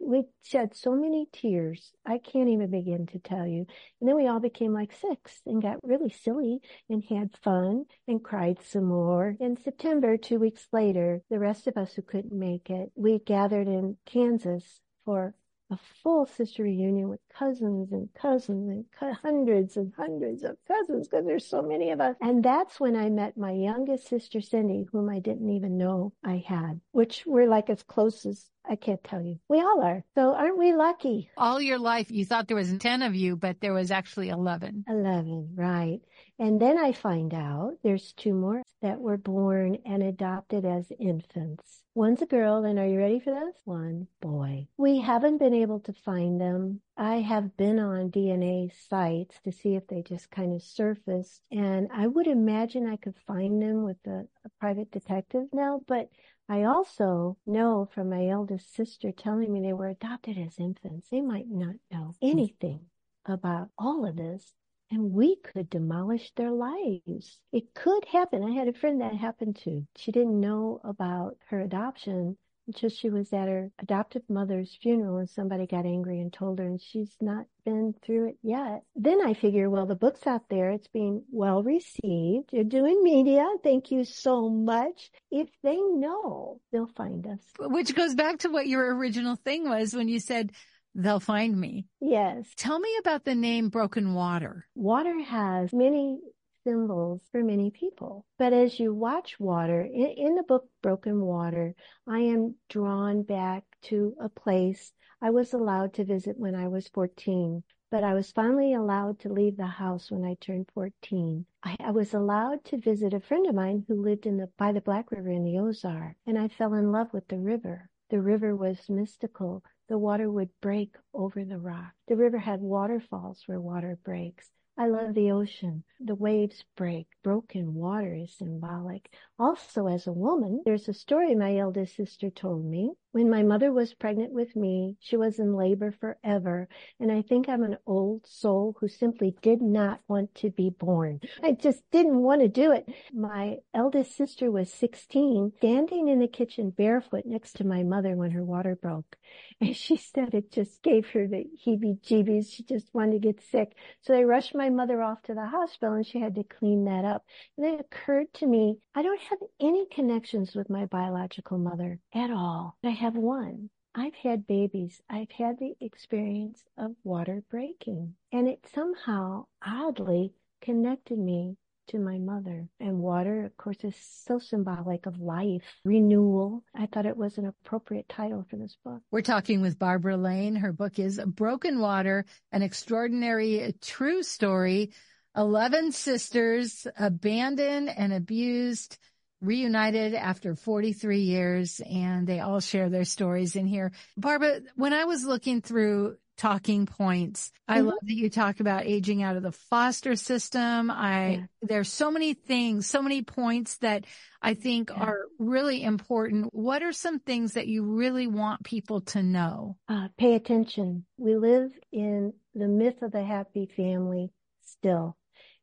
we 0.00 0.24
shed 0.42 0.74
so 0.74 0.94
many 0.94 1.26
tears. 1.32 1.92
I 2.04 2.18
can't 2.18 2.48
even 2.48 2.70
begin 2.70 3.06
to 3.08 3.18
tell 3.18 3.46
you. 3.46 3.66
And 4.00 4.08
then 4.08 4.16
we 4.16 4.26
all 4.26 4.40
became 4.40 4.72
like 4.72 4.92
six 4.92 5.40
and 5.46 5.62
got 5.62 5.78
really 5.82 6.10
silly 6.10 6.60
and 6.88 7.04
had 7.04 7.36
fun 7.42 7.84
and 8.06 8.22
cried 8.22 8.58
some 8.62 8.84
more. 8.84 9.36
In 9.40 9.56
September, 9.56 10.16
two 10.16 10.38
weeks 10.38 10.66
later, 10.72 11.22
the 11.30 11.38
rest 11.38 11.66
of 11.66 11.76
us 11.76 11.94
who 11.94 12.02
couldn't 12.02 12.32
make 12.32 12.70
it, 12.70 12.90
we 12.94 13.18
gathered 13.18 13.68
in 13.68 13.96
Kansas 14.04 14.80
for 15.04 15.34
a 15.70 15.78
full 16.02 16.26
sister 16.26 16.62
reunion 16.62 17.08
with 17.08 17.20
cousins 17.36 17.92
and 17.92 18.08
cousins 18.14 18.68
and 18.68 18.84
co- 18.98 19.12
hundreds 19.12 19.76
and 19.76 19.92
hundreds 19.96 20.42
of 20.42 20.56
cousins 20.66 21.08
because 21.08 21.26
there's 21.26 21.46
so 21.46 21.62
many 21.62 21.90
of 21.90 22.00
us. 22.00 22.16
And 22.20 22.42
that's 22.42 22.80
when 22.80 22.96
I 22.96 23.10
met 23.10 23.36
my 23.36 23.52
youngest 23.52 24.08
sister, 24.08 24.40
Cindy, 24.40 24.86
whom 24.90 25.08
I 25.10 25.18
didn't 25.18 25.50
even 25.50 25.76
know 25.76 26.12
I 26.24 26.42
had, 26.46 26.80
which 26.92 27.24
we're 27.26 27.48
like 27.48 27.68
as 27.70 27.82
close 27.82 28.24
as 28.24 28.46
I 28.68 28.76
can't 28.76 29.02
tell 29.02 29.22
you. 29.22 29.38
We 29.48 29.60
all 29.60 29.82
are. 29.82 30.04
So 30.14 30.34
aren't 30.34 30.58
we 30.58 30.74
lucky? 30.74 31.30
All 31.36 31.60
your 31.60 31.78
life, 31.78 32.10
you 32.10 32.24
thought 32.24 32.48
there 32.48 32.56
was 32.56 32.76
10 32.76 33.02
of 33.02 33.14
you, 33.14 33.36
but 33.36 33.60
there 33.60 33.72
was 33.72 33.90
actually 33.90 34.28
11. 34.28 34.84
11, 34.88 35.52
right. 35.54 36.00
And 36.38 36.60
then 36.60 36.78
I 36.78 36.92
find 36.92 37.32
out 37.32 37.78
there's 37.82 38.12
two 38.12 38.34
more 38.34 38.62
that 38.82 39.00
were 39.00 39.16
born 39.16 39.78
and 39.84 40.02
adopted 40.02 40.64
as 40.64 40.92
infants. 41.00 41.82
One's 41.94 42.22
a 42.22 42.26
girl, 42.26 42.64
and 42.64 42.78
are 42.78 42.86
you 42.86 42.98
ready 42.98 43.18
for 43.18 43.32
this? 43.32 43.56
One 43.64 44.06
boy. 44.20 44.68
We 44.76 45.00
haven't 45.00 45.38
been 45.38 45.54
able 45.54 45.80
to 45.80 45.92
find 45.92 46.40
them. 46.40 46.80
I 46.96 47.16
have 47.16 47.56
been 47.56 47.80
on 47.80 48.12
DNA 48.12 48.70
sites 48.88 49.40
to 49.42 49.50
see 49.50 49.74
if 49.74 49.88
they 49.88 50.02
just 50.02 50.30
kind 50.30 50.54
of 50.54 50.62
surfaced, 50.62 51.42
and 51.50 51.88
I 51.92 52.06
would 52.06 52.28
imagine 52.28 52.86
I 52.86 52.96
could 52.96 53.16
find 53.26 53.60
them 53.60 53.82
with 53.82 53.96
a, 54.06 54.28
a 54.44 54.48
private 54.60 54.92
detective 54.92 55.48
now, 55.52 55.80
but 55.88 56.08
I 56.48 56.62
also 56.62 57.36
know 57.46 57.88
from 57.92 58.08
my 58.08 58.26
eldest 58.26 58.72
sister 58.74 59.12
telling 59.12 59.52
me 59.52 59.60
they 59.60 59.74
were 59.74 59.88
adopted 59.88 60.38
as 60.38 60.58
infants. 60.58 61.10
They 61.10 61.20
might 61.20 61.48
not 61.48 61.76
know 61.90 62.14
hmm. 62.20 62.26
anything 62.26 62.86
about 63.26 63.68
all 63.78 64.06
of 64.06 64.16
this 64.16 64.54
and 64.90 65.12
we 65.12 65.36
could 65.36 65.68
demolish 65.68 66.32
their 66.34 66.50
lives. 66.50 67.40
It 67.52 67.74
could 67.74 68.06
happen. 68.06 68.42
I 68.42 68.52
had 68.52 68.68
a 68.68 68.72
friend 68.72 69.00
that 69.02 69.14
happened 69.14 69.56
to. 69.64 69.86
She 69.96 70.12
didn't 70.12 70.40
know 70.40 70.80
about 70.82 71.36
her 71.48 71.60
adoption 71.60 72.38
until 72.68 72.90
she 72.90 73.10
was 73.10 73.32
at 73.32 73.48
her 73.48 73.70
adoptive 73.80 74.22
mother's 74.28 74.78
funeral 74.80 75.16
and 75.16 75.28
somebody 75.28 75.66
got 75.66 75.86
angry 75.86 76.20
and 76.20 76.32
told 76.32 76.58
her 76.58 76.64
and 76.64 76.80
she's 76.80 77.16
not 77.20 77.46
been 77.64 77.94
through 78.04 78.28
it 78.28 78.38
yet. 78.42 78.82
Then 78.94 79.20
I 79.26 79.34
figure, 79.34 79.68
well, 79.68 79.86
the 79.86 79.94
book's 79.96 80.26
out 80.26 80.48
there. 80.48 80.70
It's 80.70 80.86
being 80.88 81.24
well 81.32 81.62
received. 81.62 82.50
You're 82.52 82.64
doing 82.64 83.02
media. 83.02 83.46
Thank 83.62 83.90
you 83.90 84.04
so 84.04 84.48
much. 84.48 85.10
If 85.30 85.48
they 85.62 85.76
know, 85.76 86.60
they'll 86.70 86.92
find 86.96 87.26
us. 87.26 87.40
Which 87.58 87.94
goes 87.94 88.14
back 88.14 88.38
to 88.40 88.50
what 88.50 88.68
your 88.68 88.94
original 88.96 89.36
thing 89.36 89.68
was 89.68 89.94
when 89.94 90.08
you 90.08 90.20
said, 90.20 90.52
they'll 90.94 91.20
find 91.20 91.58
me. 91.58 91.86
Yes. 92.00 92.46
Tell 92.56 92.78
me 92.78 92.90
about 93.00 93.24
the 93.24 93.34
name 93.34 93.68
Broken 93.68 94.14
Water. 94.14 94.66
Water 94.74 95.20
has 95.22 95.72
many 95.72 96.18
symbols 96.64 97.22
for 97.30 97.42
many 97.42 97.70
people. 97.70 98.24
But 98.38 98.52
as 98.52 98.78
you 98.78 98.94
watch 98.94 99.38
water, 99.40 99.82
in, 99.82 100.06
in, 100.16 100.34
the 100.34 100.42
book 100.42 100.68
Broken 100.82 101.20
Water, 101.20 101.74
I 102.06 102.20
am 102.20 102.56
drawn 102.68 103.22
back 103.22 103.64
to 103.82 104.14
a 104.20 104.28
place 104.28 104.92
I 105.20 105.30
was 105.30 105.52
allowed 105.52 105.94
to 105.94 106.04
visit 106.04 106.38
when 106.38 106.54
I 106.54 106.68
was 106.68 106.88
14. 106.88 107.62
But 107.90 108.04
I 108.04 108.12
was 108.12 108.32
finally 108.32 108.74
allowed 108.74 109.18
to 109.20 109.32
leave 109.32 109.56
the 109.56 109.66
house 109.66 110.10
when 110.10 110.24
I 110.24 110.34
turned 110.34 110.70
14. 110.74 111.46
I, 111.62 111.76
I 111.80 111.90
was 111.90 112.12
allowed 112.12 112.64
to 112.66 112.78
visit 112.78 113.14
a 113.14 113.20
friend 113.20 113.46
of 113.46 113.54
mine 113.54 113.84
who 113.88 114.02
lived 114.02 114.26
in 114.26 114.36
the 114.36 114.48
by 114.58 114.72
the 114.72 114.80
Black 114.82 115.10
River 115.10 115.30
in 115.30 115.44
the 115.44 115.58
Ozark, 115.58 116.16
and 116.26 116.38
I 116.38 116.48
fell 116.48 116.74
in 116.74 116.92
love 116.92 117.12
with 117.12 117.28
the 117.28 117.38
river. 117.38 117.88
The 118.10 118.20
river 118.20 118.54
was 118.54 118.88
mystical. 118.88 119.64
The 119.88 119.98
water 119.98 120.30
would 120.30 120.50
break 120.60 120.96
over 121.14 121.44
the 121.44 121.58
rock. 121.58 121.94
The 122.08 122.16
river 122.16 122.38
had 122.38 122.60
waterfalls 122.60 123.44
where 123.46 123.60
water 123.60 123.98
breaks. 124.04 124.50
I 124.80 124.86
love 124.86 125.14
the 125.14 125.32
ocean. 125.32 125.82
The 125.98 126.14
waves 126.14 126.64
break. 126.76 127.08
Broken 127.24 127.74
water 127.74 128.14
is 128.14 128.32
symbolic. 128.38 129.12
Also, 129.36 129.88
as 129.88 130.06
a 130.06 130.12
woman, 130.12 130.62
there's 130.64 130.88
a 130.88 130.94
story 130.94 131.34
my 131.34 131.56
eldest 131.56 131.96
sister 131.96 132.30
told 132.30 132.64
me. 132.64 132.92
When 133.10 133.28
my 133.28 133.42
mother 133.42 133.72
was 133.72 133.94
pregnant 133.94 134.32
with 134.32 134.54
me, 134.54 134.96
she 135.00 135.16
was 135.16 135.40
in 135.40 135.56
labor 135.56 135.90
forever. 135.90 136.68
And 137.00 137.10
I 137.10 137.22
think 137.22 137.48
I'm 137.48 137.64
an 137.64 137.78
old 137.86 138.24
soul 138.28 138.76
who 138.78 138.86
simply 138.86 139.34
did 139.42 139.60
not 139.60 140.00
want 140.06 140.32
to 140.36 140.50
be 140.50 140.70
born. 140.70 141.20
I 141.42 141.52
just 141.52 141.82
didn't 141.90 142.22
want 142.22 142.42
to 142.42 142.48
do 142.48 142.70
it. 142.70 142.88
My 143.12 143.56
eldest 143.74 144.16
sister 144.16 144.48
was 144.52 144.72
16, 144.72 145.54
standing 145.56 146.06
in 146.06 146.20
the 146.20 146.28
kitchen 146.28 146.70
barefoot 146.70 147.24
next 147.26 147.54
to 147.56 147.64
my 147.64 147.82
mother 147.82 148.14
when 148.14 148.30
her 148.30 148.44
water 148.44 148.76
broke. 148.76 149.16
And 149.60 149.76
she 149.76 149.96
said 149.96 150.34
it 150.34 150.52
just 150.52 150.82
gave 150.82 151.08
her 151.10 151.26
the 151.26 151.44
heebie 151.64 152.00
jeebies. 152.00 152.52
She 152.52 152.62
just 152.62 152.94
wanted 152.94 153.12
to 153.12 153.18
get 153.18 153.40
sick. 153.42 153.76
So 154.02 154.12
they 154.12 154.24
rushed 154.24 154.54
my 154.54 154.70
mother 154.70 155.02
off 155.02 155.22
to 155.22 155.34
the 155.34 155.46
hospital 155.46 155.94
and 155.94 156.06
she 156.06 156.20
had 156.20 156.36
to 156.36 156.44
clean 156.44 156.84
that 156.84 157.04
up. 157.04 157.24
And 157.56 157.66
it 157.66 157.80
occurred 157.80 158.32
to 158.34 158.46
me, 158.46 158.78
I 158.94 159.02
don't 159.02 159.20
have 159.20 159.38
any 159.60 159.86
connections 159.86 160.54
with 160.54 160.70
my 160.70 160.86
biological 160.86 161.58
mother 161.58 161.98
at 162.14 162.30
all. 162.30 162.76
I 162.84 162.90
have 162.90 163.16
one. 163.16 163.70
I've 163.94 164.14
had 164.14 164.46
babies. 164.46 165.02
I've 165.10 165.32
had 165.32 165.58
the 165.58 165.74
experience 165.80 166.62
of 166.76 166.94
water 167.02 167.42
breaking 167.50 168.14
and 168.30 168.48
it 168.48 168.64
somehow 168.72 169.46
oddly 169.66 170.34
connected 170.60 171.18
me 171.18 171.56
to 171.88 171.98
my 171.98 172.18
mother. 172.18 172.68
And 172.80 172.98
water, 172.98 173.44
of 173.44 173.56
course, 173.56 173.78
is 173.82 173.94
so 174.26 174.38
symbolic 174.38 175.06
of 175.06 175.18
life, 175.20 175.62
renewal. 175.84 176.64
I 176.74 176.86
thought 176.86 177.06
it 177.06 177.16
was 177.16 177.38
an 177.38 177.46
appropriate 177.46 178.08
title 178.08 178.46
for 178.48 178.56
this 178.56 178.76
book. 178.84 179.02
We're 179.10 179.22
talking 179.22 179.60
with 179.60 179.78
Barbara 179.78 180.16
Lane. 180.16 180.56
Her 180.56 180.72
book 180.72 180.98
is 180.98 181.20
Broken 181.26 181.80
Water, 181.80 182.24
an 182.52 182.62
extraordinary 182.62 183.74
true 183.80 184.22
story. 184.22 184.92
11 185.36 185.92
sisters 185.92 186.86
abandoned 186.98 187.88
and 187.88 188.12
abused 188.12 188.98
reunited 189.40 190.14
after 190.14 190.56
43 190.56 191.20
years 191.20 191.80
and 191.80 192.26
they 192.26 192.40
all 192.40 192.60
share 192.60 192.88
their 192.88 193.04
stories 193.04 193.54
in 193.54 193.66
here. 193.66 193.92
Barbara, 194.16 194.60
when 194.74 194.92
I 194.92 195.04
was 195.04 195.24
looking 195.24 195.60
through 195.60 196.16
talking 196.38 196.86
points. 196.86 197.50
Mm-hmm. 197.68 197.78
I 197.78 197.80
love 197.80 197.98
that 198.00 198.14
you 198.14 198.30
talk 198.30 198.60
about 198.60 198.86
aging 198.86 199.22
out 199.22 199.36
of 199.36 199.42
the 199.42 199.52
foster 199.52 200.16
system. 200.16 200.90
I, 200.90 201.28
yeah. 201.28 201.42
there's 201.60 201.92
so 201.92 202.10
many 202.10 202.32
things, 202.32 202.86
so 202.86 203.02
many 203.02 203.22
points 203.22 203.76
that 203.78 204.06
I 204.40 204.54
think 204.54 204.90
yeah. 204.90 205.02
are 205.02 205.20
really 205.38 205.82
important. 205.82 206.54
What 206.54 206.82
are 206.82 206.92
some 206.92 207.18
things 207.18 207.54
that 207.54 207.66
you 207.66 207.82
really 207.82 208.26
want 208.26 208.64
people 208.64 209.02
to 209.02 209.22
know? 209.22 209.76
Uh, 209.88 210.08
pay 210.16 210.34
attention. 210.34 211.04
We 211.18 211.36
live 211.36 211.72
in 211.92 212.32
the 212.54 212.68
myth 212.68 213.02
of 213.02 213.12
the 213.12 213.24
happy 213.24 213.70
family 213.76 214.30
still. 214.62 215.16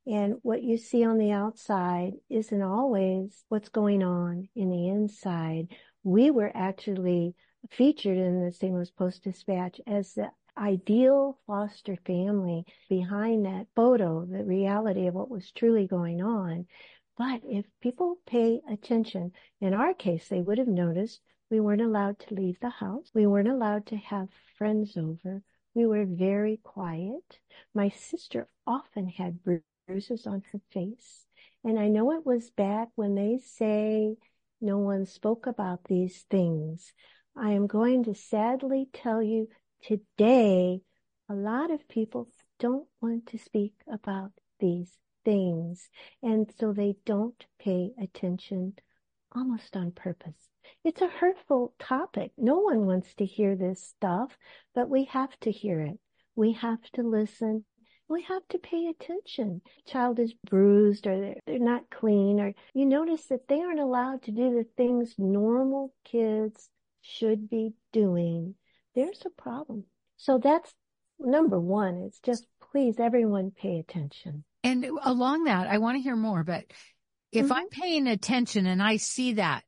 And 0.07 0.35
what 0.43 0.61
you 0.61 0.77
see 0.77 1.03
on 1.03 1.17
the 1.17 1.31
outside 1.31 2.13
isn't 2.29 2.61
always 2.61 3.43
what's 3.49 3.69
going 3.69 4.03
on 4.03 4.49
in 4.55 4.69
the 4.69 4.89
inside. 4.89 5.69
We 6.03 6.29
were 6.29 6.51
actually 6.53 7.33
featured 7.71 8.17
in 8.17 8.45
the 8.45 8.51
St. 8.51 8.71
Louis 8.71 8.91
Post 8.91 9.23
Dispatch 9.23 9.81
as 9.88 10.13
the 10.13 10.29
ideal 10.57 11.37
foster 11.47 11.97
family 12.05 12.65
behind 12.89 13.45
that 13.45 13.67
photo, 13.75 14.25
the 14.25 14.43
reality 14.43 15.07
of 15.07 15.13
what 15.13 15.29
was 15.29 15.51
truly 15.51 15.87
going 15.87 16.21
on. 16.21 16.67
But 17.17 17.41
if 17.45 17.65
people 17.81 18.17
pay 18.25 18.61
attention, 18.69 19.31
in 19.61 19.73
our 19.73 19.93
case, 19.93 20.27
they 20.27 20.41
would 20.41 20.57
have 20.57 20.67
noticed 20.67 21.21
we 21.49 21.59
weren't 21.59 21.81
allowed 21.81 22.19
to 22.19 22.33
leave 22.33 22.59
the 22.59 22.69
house. 22.69 23.11
We 23.13 23.27
weren't 23.27 23.47
allowed 23.47 23.85
to 23.87 23.97
have 23.97 24.29
friends 24.57 24.97
over. 24.97 25.41
We 25.73 25.85
were 25.85 26.05
very 26.05 26.57
quiet. 26.63 27.39
My 27.73 27.89
sister 27.89 28.47
often 28.65 29.07
had 29.07 29.39
bruises 29.43 30.25
on 30.25 30.43
her 30.51 30.61
face. 30.71 31.25
And 31.63 31.79
I 31.79 31.87
know 31.87 32.11
it 32.11 32.25
was 32.25 32.49
back 32.49 32.89
when 32.95 33.15
they 33.15 33.37
say 33.37 34.15
no 34.61 34.77
one 34.77 35.05
spoke 35.05 35.47
about 35.47 35.85
these 35.85 36.23
things. 36.29 36.93
I 37.35 37.51
am 37.51 37.67
going 37.67 38.03
to 38.05 38.15
sadly 38.15 38.87
tell 38.93 39.21
you 39.21 39.49
today, 39.87 40.81
a 41.29 41.33
lot 41.33 41.69
of 41.71 41.87
people 41.87 42.27
don't 42.59 42.87
want 43.01 43.27
to 43.27 43.37
speak 43.37 43.73
about 43.91 44.31
these 44.59 44.97
things. 45.23 45.89
And 46.23 46.51
so 46.59 46.73
they 46.73 46.95
don't 47.05 47.45
pay 47.59 47.91
attention 48.01 48.73
almost 49.35 49.75
on 49.75 49.91
purpose. 49.91 50.49
It's 50.83 51.01
a 51.01 51.07
hurtful 51.07 51.73
topic. 51.79 52.31
No 52.37 52.59
one 52.59 52.85
wants 52.85 53.13
to 53.15 53.25
hear 53.25 53.55
this 53.55 53.83
stuff, 53.83 54.37
but 54.73 54.89
we 54.89 55.05
have 55.05 55.39
to 55.41 55.51
hear 55.51 55.81
it. 55.81 55.99
We 56.35 56.53
have 56.53 56.81
to 56.93 57.03
listen. 57.03 57.65
We 58.07 58.23
have 58.23 58.47
to 58.49 58.57
pay 58.57 58.87
attention. 58.87 59.61
Child 59.87 60.19
is 60.19 60.33
bruised 60.47 61.07
or 61.07 61.19
they're, 61.19 61.41
they're 61.45 61.59
not 61.59 61.89
clean 61.89 62.39
or 62.39 62.53
you 62.73 62.85
notice 62.85 63.25
that 63.27 63.47
they 63.47 63.61
aren't 63.61 63.79
allowed 63.79 64.23
to 64.23 64.31
do 64.31 64.53
the 64.53 64.65
things 64.77 65.15
normal 65.17 65.93
kids 66.03 66.69
should 67.01 67.49
be 67.49 67.73
doing. 67.91 68.55
There's 68.95 69.21
a 69.25 69.29
problem. 69.29 69.86
So 70.17 70.38
that's 70.38 70.73
number 71.19 71.60
one. 71.60 72.03
It's 72.08 72.19
just 72.19 72.45
please 72.71 72.99
everyone 72.99 73.51
pay 73.51 73.79
attention. 73.79 74.43
And 74.63 74.86
along 75.03 75.43
that, 75.43 75.67
I 75.67 75.77
want 75.77 75.97
to 75.97 76.01
hear 76.01 76.15
more, 76.15 76.43
but 76.43 76.65
if 77.31 77.45
mm-hmm. 77.45 77.53
I'm 77.53 77.69
paying 77.69 78.08
attention 78.08 78.65
and 78.65 78.81
I 78.81 78.97
see 78.97 79.34
that, 79.34 79.63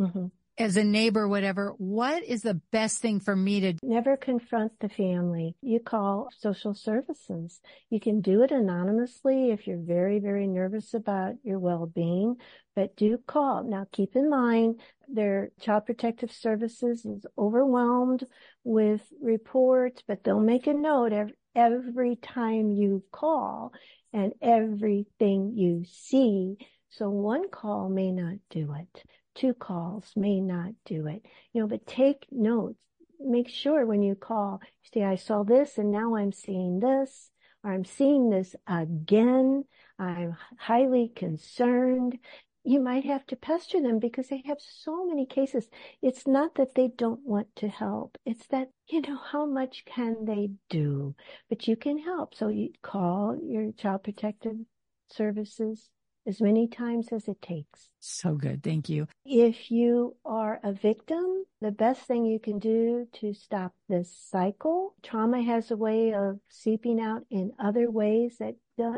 mm-hmm 0.00 0.26
as 0.58 0.76
a 0.76 0.82
neighbor, 0.82 1.28
whatever, 1.28 1.72
what 1.78 2.24
is 2.24 2.42
the 2.42 2.60
best 2.72 2.98
thing 2.98 3.20
for 3.20 3.36
me 3.36 3.60
to 3.60 3.74
never 3.82 4.16
confront 4.16 4.72
the 4.80 4.88
family? 4.88 5.54
You 5.62 5.78
call 5.78 6.28
social 6.36 6.74
services. 6.74 7.60
You 7.90 8.00
can 8.00 8.20
do 8.20 8.42
it 8.42 8.50
anonymously 8.50 9.50
if 9.50 9.66
you're 9.66 9.78
very, 9.78 10.18
very 10.18 10.48
nervous 10.48 10.94
about 10.94 11.34
your 11.44 11.60
well-being, 11.60 12.36
but 12.74 12.96
do 12.96 13.18
call. 13.26 13.62
Now 13.62 13.86
keep 13.92 14.16
in 14.16 14.28
mind 14.28 14.80
their 15.08 15.50
child 15.60 15.86
protective 15.86 16.32
services 16.32 17.04
is 17.04 17.24
overwhelmed 17.38 18.24
with 18.64 19.02
reports, 19.22 20.02
but 20.06 20.24
they'll 20.24 20.40
make 20.40 20.66
a 20.66 20.74
note 20.74 21.12
every, 21.12 21.34
every 21.54 22.16
time 22.16 22.72
you 22.72 23.04
call 23.12 23.72
and 24.12 24.32
everything 24.42 25.52
you 25.54 25.84
see. 25.88 26.56
So 26.90 27.10
one 27.10 27.48
call 27.48 27.88
may 27.88 28.10
not 28.10 28.36
do 28.50 28.74
it 28.74 29.04
two 29.38 29.54
calls 29.54 30.12
may 30.16 30.40
not 30.40 30.72
do 30.84 31.06
it. 31.06 31.24
You 31.52 31.62
know, 31.62 31.68
but 31.68 31.86
take 31.86 32.26
notes. 32.30 32.78
Make 33.20 33.48
sure 33.48 33.86
when 33.86 34.02
you 34.02 34.14
call, 34.14 34.60
say, 34.92 35.02
I 35.04 35.16
saw 35.16 35.42
this 35.42 35.78
and 35.78 35.90
now 35.90 36.16
I'm 36.16 36.32
seeing 36.32 36.80
this, 36.80 37.30
or 37.64 37.72
I'm 37.72 37.84
seeing 37.84 38.30
this 38.30 38.54
again. 38.66 39.64
I'm 39.98 40.36
highly 40.58 41.12
concerned. 41.14 42.18
You 42.64 42.80
might 42.80 43.04
have 43.04 43.26
to 43.26 43.36
pester 43.36 43.80
them 43.80 43.98
because 43.98 44.28
they 44.28 44.42
have 44.46 44.58
so 44.60 45.06
many 45.06 45.24
cases. 45.24 45.68
It's 46.02 46.26
not 46.26 46.56
that 46.56 46.74
they 46.74 46.88
don't 46.88 47.24
want 47.24 47.48
to 47.56 47.68
help. 47.68 48.18
It's 48.26 48.46
that, 48.48 48.68
you 48.88 49.00
know, 49.00 49.18
how 49.32 49.46
much 49.46 49.84
can 49.86 50.24
they 50.24 50.50
do? 50.68 51.14
But 51.48 51.66
you 51.66 51.76
can 51.76 51.98
help. 51.98 52.34
So 52.34 52.48
you 52.48 52.70
call 52.82 53.38
your 53.42 53.72
child 53.72 54.04
protective 54.04 54.56
services 55.10 55.88
as 56.28 56.40
many 56.40 56.68
times 56.68 57.08
as 57.10 57.26
it 57.26 57.40
takes. 57.40 57.88
So 58.00 58.34
good. 58.34 58.62
Thank 58.62 58.88
you. 58.88 59.08
If 59.24 59.70
you 59.70 60.16
are 60.24 60.60
a 60.62 60.72
victim, 60.72 61.44
the 61.60 61.72
best 61.72 62.02
thing 62.02 62.26
you 62.26 62.38
can 62.38 62.58
do 62.58 63.08
to 63.14 63.32
stop 63.32 63.72
this 63.88 64.14
cycle, 64.30 64.94
trauma 65.02 65.42
has 65.42 65.70
a 65.70 65.76
way 65.76 66.12
of 66.12 66.38
seeping 66.50 67.00
out 67.00 67.22
in 67.30 67.52
other 67.58 67.90
ways 67.90 68.36
that 68.38 68.56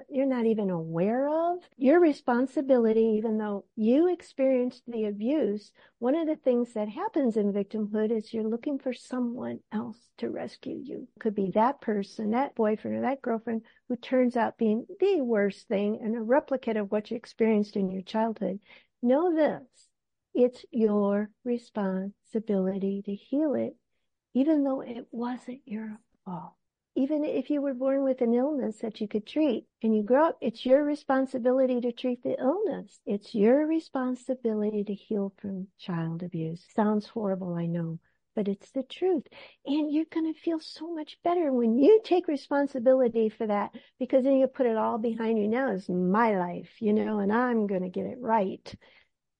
you're 0.08 0.26
not 0.26 0.46
even 0.46 0.70
aware 0.70 1.28
of. 1.28 1.58
Your 1.76 2.00
responsibility, 2.00 3.14
even 3.18 3.38
though 3.38 3.64
you 3.76 4.08
experienced 4.12 4.82
the 4.86 5.06
abuse, 5.06 5.72
one 5.98 6.14
of 6.14 6.26
the 6.26 6.36
things 6.36 6.72
that 6.74 6.88
happens 6.88 7.36
in 7.36 7.52
victimhood 7.52 8.10
is 8.10 8.32
you're 8.32 8.44
looking 8.48 8.78
for 8.78 8.92
someone 8.92 9.60
else 9.72 9.98
to 10.18 10.28
rescue 10.30 10.80
you. 10.82 11.08
Could 11.18 11.34
be 11.34 11.50
that 11.54 11.80
person, 11.80 12.30
that 12.30 12.54
boyfriend 12.54 12.98
or 12.98 13.00
that 13.02 13.22
girlfriend 13.22 13.62
who 13.88 13.96
turns 13.96 14.36
out 14.36 14.58
being 14.58 14.86
the 15.00 15.20
worst 15.20 15.68
thing 15.68 15.98
and 16.02 16.16
a 16.16 16.20
replicate 16.20 16.76
of 16.76 16.90
what 16.90 17.10
you 17.10 17.16
experienced 17.16 17.76
in 17.76 17.90
your 17.90 18.02
childhood. 18.02 18.60
Know 19.02 19.34
this. 19.34 19.88
It's 20.34 20.64
your 20.70 21.30
responsibility 21.44 23.02
to 23.04 23.14
heal 23.14 23.54
it, 23.54 23.74
even 24.34 24.62
though 24.62 24.80
it 24.80 25.06
wasn't 25.10 25.60
your 25.64 25.98
fault. 26.24 26.52
Even 27.00 27.24
if 27.24 27.48
you 27.48 27.62
were 27.62 27.72
born 27.72 28.04
with 28.04 28.20
an 28.20 28.34
illness 28.34 28.76
that 28.80 29.00
you 29.00 29.08
could 29.08 29.26
treat 29.26 29.64
and 29.82 29.96
you 29.96 30.02
grow 30.02 30.26
up, 30.26 30.38
it's 30.42 30.66
your 30.66 30.84
responsibility 30.84 31.80
to 31.80 31.92
treat 31.92 32.22
the 32.22 32.38
illness. 32.38 33.00
It's 33.06 33.34
your 33.34 33.66
responsibility 33.66 34.84
to 34.84 34.92
heal 34.92 35.32
from 35.40 35.68
child 35.78 36.22
abuse. 36.22 36.62
Sounds 36.76 37.06
horrible, 37.06 37.54
I 37.54 37.64
know, 37.64 38.00
but 38.36 38.48
it's 38.48 38.70
the 38.72 38.82
truth. 38.82 39.26
And 39.64 39.90
you're 39.90 40.12
going 40.12 40.30
to 40.30 40.38
feel 40.38 40.60
so 40.60 40.92
much 40.92 41.16
better 41.24 41.50
when 41.54 41.78
you 41.78 42.02
take 42.04 42.28
responsibility 42.28 43.30
for 43.30 43.46
that 43.46 43.70
because 43.98 44.24
then 44.24 44.36
you 44.36 44.46
put 44.46 44.66
it 44.66 44.76
all 44.76 44.98
behind 44.98 45.38
you. 45.38 45.48
Now 45.48 45.72
it's 45.72 45.88
my 45.88 46.36
life, 46.36 46.68
you 46.80 46.92
know, 46.92 47.20
and 47.20 47.32
I'm 47.32 47.66
going 47.66 47.82
to 47.82 47.88
get 47.88 48.04
it 48.04 48.18
right. 48.20 48.74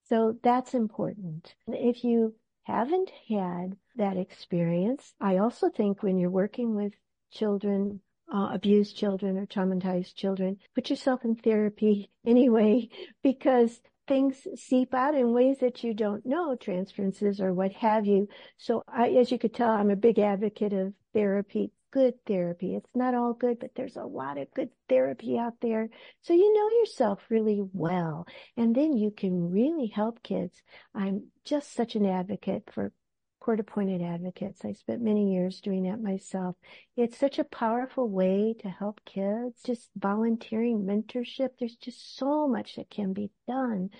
So 0.08 0.38
that's 0.42 0.72
important. 0.72 1.54
If 1.66 2.04
you 2.04 2.34
haven't 2.62 3.10
had 3.28 3.76
that 3.96 4.16
experience, 4.16 5.12
I 5.20 5.36
also 5.36 5.68
think 5.68 6.02
when 6.02 6.16
you're 6.16 6.30
working 6.30 6.74
with 6.74 6.94
children, 7.30 8.00
uh, 8.32 8.50
abused 8.52 8.96
children 8.96 9.36
or 9.36 9.46
traumatized 9.46 10.14
children, 10.14 10.58
put 10.74 10.90
yourself 10.90 11.24
in 11.24 11.34
therapy 11.34 12.10
anyway, 12.26 12.88
because 13.22 13.80
things 14.06 14.46
seep 14.56 14.92
out 14.92 15.14
in 15.14 15.32
ways 15.32 15.58
that 15.60 15.84
you 15.84 15.94
don't 15.94 16.26
know, 16.26 16.56
transferences 16.56 17.40
or 17.40 17.54
what 17.54 17.72
have 17.72 18.06
you. 18.06 18.28
So 18.56 18.82
I, 18.88 19.10
as 19.10 19.30
you 19.30 19.38
could 19.38 19.54
tell, 19.54 19.70
I'm 19.70 19.90
a 19.90 19.96
big 19.96 20.18
advocate 20.18 20.72
of 20.72 20.92
therapy, 21.14 21.70
good 21.92 22.14
therapy. 22.26 22.74
It's 22.74 22.90
not 22.94 23.14
all 23.14 23.32
good, 23.32 23.58
but 23.60 23.70
there's 23.76 23.96
a 23.96 24.02
lot 24.02 24.38
of 24.38 24.52
good 24.52 24.70
therapy 24.88 25.38
out 25.38 25.54
there. 25.60 25.88
So 26.22 26.32
you 26.32 26.52
know 26.52 26.78
yourself 26.80 27.20
really 27.28 27.62
well. 27.72 28.26
And 28.56 28.74
then 28.74 28.96
you 28.96 29.10
can 29.10 29.50
really 29.50 29.86
help 29.86 30.22
kids. 30.22 30.60
I'm 30.94 31.28
just 31.44 31.74
such 31.74 31.94
an 31.94 32.06
advocate 32.06 32.68
for 32.72 32.92
court 33.40 33.58
appointed 33.58 34.02
advocates. 34.02 34.64
I 34.64 34.72
spent 34.72 35.02
many 35.02 35.32
years 35.32 35.60
doing 35.60 35.84
that 35.84 36.00
myself. 36.00 36.56
It's 36.96 37.18
such 37.18 37.38
a 37.38 37.44
powerful 37.44 38.08
way 38.08 38.54
to 38.60 38.68
help 38.68 39.00
kids, 39.04 39.62
just 39.64 39.90
volunteering 39.96 40.82
mentorship. 40.84 41.50
There's 41.58 41.76
just 41.76 42.16
so 42.16 42.46
much 42.46 42.76
that 42.76 42.90
can 42.90 43.12
be 43.12 43.30
done. 43.48 43.90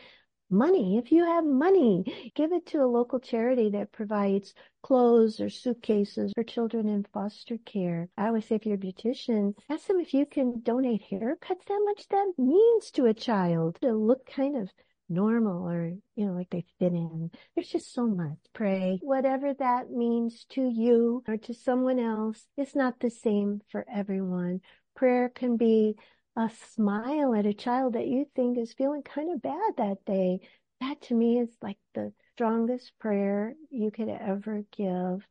Money, 0.52 0.98
if 0.98 1.12
you 1.12 1.24
have 1.24 1.44
money, 1.44 2.32
give 2.34 2.52
it 2.52 2.66
to 2.66 2.78
a 2.78 2.86
local 2.86 3.20
charity 3.20 3.70
that 3.70 3.92
provides 3.92 4.52
clothes 4.82 5.40
or 5.40 5.48
suitcases 5.48 6.32
for 6.34 6.42
children 6.42 6.88
in 6.88 7.06
foster 7.14 7.56
care. 7.58 8.08
I 8.18 8.26
always 8.26 8.46
say 8.46 8.56
if 8.56 8.66
you're 8.66 8.74
a 8.74 8.78
beautician, 8.78 9.54
ask 9.68 9.86
them 9.86 10.00
if 10.00 10.12
you 10.12 10.26
can 10.26 10.60
donate 10.60 11.04
haircuts, 11.08 11.68
how 11.68 11.84
much 11.84 12.08
that 12.08 12.32
means 12.36 12.90
to 12.92 13.06
a 13.06 13.14
child 13.14 13.78
to 13.80 13.92
look 13.92 14.26
kind 14.26 14.56
of 14.56 14.70
normal 15.10 15.68
or, 15.68 15.92
you 16.14 16.26
know, 16.26 16.32
like 16.32 16.48
they 16.50 16.64
fit 16.78 16.92
in. 16.92 17.30
There's 17.54 17.68
just 17.68 17.92
so 17.92 18.06
much. 18.06 18.38
Pray. 18.54 19.00
Whatever 19.02 19.52
that 19.54 19.90
means 19.90 20.46
to 20.50 20.62
you 20.62 21.22
or 21.28 21.36
to 21.36 21.54
someone 21.54 21.98
else, 21.98 22.46
it's 22.56 22.74
not 22.74 23.00
the 23.00 23.10
same 23.10 23.60
for 23.70 23.84
everyone. 23.92 24.60
Prayer 24.94 25.28
can 25.28 25.56
be 25.56 25.96
a 26.36 26.50
smile 26.74 27.34
at 27.34 27.46
a 27.46 27.52
child 27.52 27.94
that 27.94 28.06
you 28.06 28.26
think 28.34 28.56
is 28.56 28.72
feeling 28.72 29.02
kind 29.02 29.32
of 29.32 29.42
bad 29.42 29.72
that 29.76 30.04
day. 30.06 30.40
That 30.80 31.02
to 31.02 31.14
me 31.14 31.38
is 31.40 31.50
like 31.60 31.78
the 31.94 32.12
strongest 32.34 32.92
prayer 32.98 33.54
you 33.70 33.90
could 33.90 34.08
ever 34.08 34.62
give. 34.76 35.26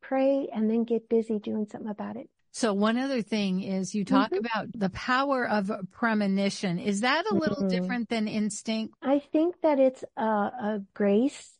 Pray 0.00 0.48
and 0.54 0.70
then 0.70 0.84
get 0.84 1.08
busy 1.08 1.38
doing 1.38 1.66
something 1.70 1.90
about 1.90 2.16
it. 2.16 2.28
So 2.54 2.72
one 2.72 2.96
other 2.98 3.20
thing 3.20 3.64
is 3.64 3.96
you 3.96 4.04
talk 4.04 4.30
mm-hmm. 4.30 4.46
about 4.46 4.68
the 4.72 4.90
power 4.90 5.44
of 5.44 5.72
premonition. 5.90 6.78
Is 6.78 7.00
that 7.00 7.24
a 7.28 7.34
little 7.34 7.56
mm-hmm. 7.56 7.66
different 7.66 8.08
than 8.08 8.28
instinct? 8.28 8.94
I 9.02 9.18
think 9.32 9.56
that 9.62 9.80
it's 9.80 10.04
a, 10.16 10.22
a 10.22 10.82
grace 10.94 11.50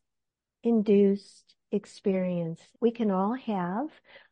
induced 0.62 1.56
experience 1.72 2.60
we 2.80 2.92
can 2.92 3.10
all 3.10 3.34
have. 3.34 3.88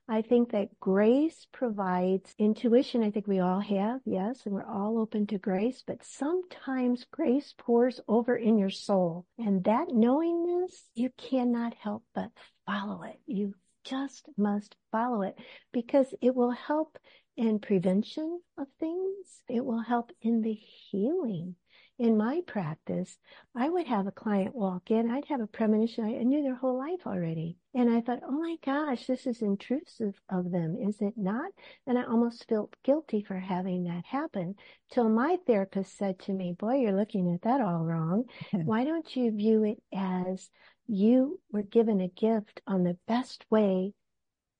I 0.08 0.22
think 0.22 0.52
that 0.52 0.78
grace 0.78 1.48
provides 1.52 2.32
intuition. 2.38 3.02
I 3.02 3.10
think 3.10 3.26
we 3.26 3.40
all 3.40 3.60
have, 3.60 4.00
yes, 4.04 4.42
and 4.44 4.54
we're 4.54 4.64
all 4.64 5.00
open 5.00 5.26
to 5.28 5.38
grace, 5.38 5.82
but 5.84 6.04
sometimes 6.04 7.06
grace 7.10 7.54
pours 7.58 8.00
over 8.06 8.36
in 8.36 8.56
your 8.56 8.70
soul. 8.70 9.26
And 9.36 9.64
that 9.64 9.88
knowingness, 9.88 10.84
you 10.94 11.10
cannot 11.16 11.74
help 11.74 12.04
but 12.14 12.30
follow 12.66 13.02
it. 13.02 13.18
You 13.26 13.54
just 13.84 14.28
must 14.36 14.76
follow 14.90 15.22
it 15.22 15.38
because 15.72 16.14
it 16.20 16.34
will 16.34 16.50
help 16.50 16.98
in 17.36 17.58
prevention 17.58 18.40
of 18.58 18.66
things. 18.78 19.42
It 19.48 19.64
will 19.64 19.80
help 19.80 20.12
in 20.20 20.42
the 20.42 20.52
healing. 20.54 21.56
In 21.98 22.16
my 22.16 22.40
practice, 22.46 23.18
I 23.54 23.68
would 23.68 23.86
have 23.86 24.06
a 24.06 24.12
client 24.12 24.56
walk 24.56 24.90
in, 24.90 25.10
I'd 25.10 25.26
have 25.26 25.40
a 25.40 25.46
premonition, 25.46 26.04
I 26.04 26.22
knew 26.22 26.42
their 26.42 26.56
whole 26.56 26.76
life 26.76 27.06
already. 27.06 27.58
And 27.74 27.88
I 27.90 28.00
thought, 28.00 28.22
oh 28.26 28.32
my 28.32 28.56
gosh, 28.64 29.06
this 29.06 29.26
is 29.26 29.40
intrusive 29.40 30.20
of 30.28 30.50
them, 30.50 30.76
is 30.80 31.00
it 31.00 31.14
not? 31.16 31.52
And 31.86 31.98
I 31.98 32.04
almost 32.04 32.48
felt 32.48 32.74
guilty 32.82 33.22
for 33.22 33.38
having 33.38 33.84
that 33.84 34.04
happen 34.06 34.56
till 34.90 35.08
my 35.08 35.38
therapist 35.46 35.96
said 35.96 36.18
to 36.20 36.32
me, 36.32 36.52
boy, 36.58 36.76
you're 36.76 36.96
looking 36.96 37.32
at 37.32 37.42
that 37.42 37.60
all 37.60 37.84
wrong. 37.84 38.24
Why 38.52 38.84
don't 38.84 39.14
you 39.14 39.30
view 39.30 39.62
it 39.62 39.82
as 39.94 40.50
you 40.86 41.40
were 41.50 41.62
given 41.62 42.00
a 42.00 42.08
gift 42.08 42.60
on 42.66 42.84
the 42.84 42.98
best 43.06 43.44
way 43.50 43.92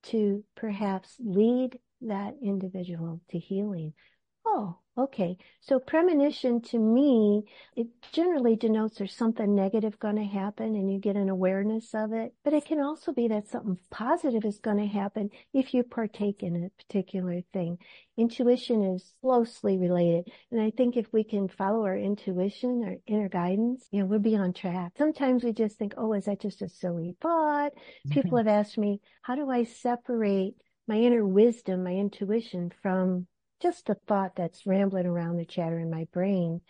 to 0.05 0.45
perhaps 0.57 1.17
lead 1.19 1.79
that 2.01 2.35
individual 2.43 3.21
to 3.31 3.39
healing. 3.39 3.95
Oh, 4.45 4.79
Okay, 4.99 5.39
so 5.63 5.79
premonition 5.79 6.61
to 6.61 6.79
me, 6.79 7.45
it 7.75 7.87
generally 8.13 8.57
denotes 8.57 8.99
there's 8.99 9.15
something 9.17 9.55
negative 9.55 9.99
going 9.99 10.17
to 10.17 10.25
happen 10.25 10.75
and 10.75 10.93
you 10.93 10.99
get 10.99 11.17
an 11.17 11.31
awareness 11.31 11.95
of 11.95 12.13
it. 12.13 12.35
But 12.45 12.53
it 12.53 12.67
can 12.67 12.79
also 12.79 13.11
be 13.11 13.27
that 13.29 13.49
something 13.49 13.79
positive 13.91 14.45
is 14.45 14.59
going 14.59 14.77
to 14.77 14.87
happen 14.87 15.31
if 15.55 15.73
you 15.73 15.83
partake 15.83 16.43
in 16.43 16.65
a 16.65 16.83
particular 16.83 17.41
thing. 17.55 17.79
Intuition 18.19 18.83
is 18.83 19.15
closely 19.23 19.79
related. 19.79 20.31
And 20.51 20.61
I 20.61 20.71
think 20.71 20.99
if 20.99 21.11
we 21.11 21.25
can 21.25 21.49
follow 21.49 21.87
our 21.87 21.97
intuition, 21.97 22.85
our 22.85 22.97
inner 23.07 23.31
guidance, 23.31 23.89
you 23.93 24.01
know, 24.01 24.07
we'll 24.07 24.19
be 24.19 24.37
on 24.37 24.53
track. 24.53 24.93
Sometimes 24.99 25.43
we 25.43 25.55
just 25.55 25.79
think, 25.79 25.95
oh, 25.97 26.13
is 26.13 26.27
that 26.27 26.43
just 26.43 26.61
a 26.61 26.69
silly 26.69 27.17
thought? 27.23 27.73
People 28.11 28.33
mm-hmm. 28.33 28.47
have 28.47 28.67
asked 28.67 28.77
me, 28.77 29.01
how 29.23 29.37
do 29.37 29.49
I 29.49 29.65
separate 29.65 30.57
my 30.87 30.97
inner 30.97 31.25
wisdom, 31.25 31.85
my 31.85 31.93
intuition 31.93 32.71
from 32.83 33.27
just 33.63 33.89
a 33.89 33.95
thought 34.07 34.35
that's 34.37 34.67
rambling 34.67 35.07
around 35.07 35.37
the 35.37 35.45
chatter 35.45 35.79
in 35.79 35.91
my 35.91 36.07
brain, 36.13 36.61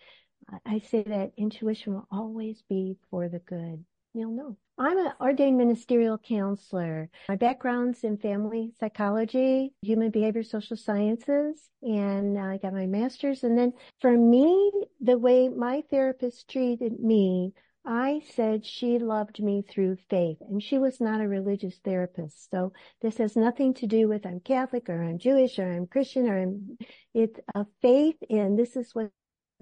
I 0.67 0.81
say 0.81 1.03
that 1.05 1.33
intuition 1.37 1.95
will 1.95 2.07
always 2.11 2.63
be 2.69 2.99
for 3.11 3.29
the 3.29 3.39
good. 3.39 3.85
You'll 4.15 4.33
know. 4.33 4.57
I'm 4.79 4.99
an 4.99 5.13
ordained 5.21 5.57
ministerial 5.57 6.19
counselor. 6.19 7.09
My 7.29 7.37
background's 7.37 8.05
in 8.05 8.19
family 8.19 8.73
psychology, 8.79 9.73
human 9.81 10.11
behavior, 10.11 10.43
social 10.43 10.77
sciences, 10.77 11.71
and 11.83 12.39
I 12.39 12.59
got 12.59 12.75
my 12.75 12.87
master's. 12.87 13.43
And 13.45 13.57
then 13.57 13.73
for 14.01 14.17
me, 14.17 14.71
the 15.01 15.17
way 15.17 15.49
my 15.49 15.83
therapist 15.91 16.51
treated 16.51 17.01
me 17.01 17.55
I 17.85 18.23
said 18.35 18.65
she 18.65 18.99
loved 18.99 19.43
me 19.43 19.63
through 19.63 19.97
faith 20.09 20.39
and 20.41 20.63
she 20.63 20.79
was 20.79 21.01
not 21.01 21.21
a 21.21 21.27
religious 21.27 21.79
therapist. 21.85 22.49
So 22.51 22.73
this 23.01 23.19
has 23.19 23.37
nothing 23.37 23.75
to 23.75 23.87
do 23.87 24.09
with 24.09 24.25
I'm 24.25 24.41
Catholic 24.41 24.89
or 24.89 25.03
I'm 25.03 25.19
Jewish 25.19 25.59
or 25.59 25.73
I'm 25.73 25.87
Christian 25.87 26.29
or 26.29 26.39
I'm, 26.41 26.79
it's 27.13 27.41
a 27.55 27.67
faith 27.81 28.17
in 28.29 28.57
this 28.57 28.77
is 28.77 28.95
what's 28.95 29.11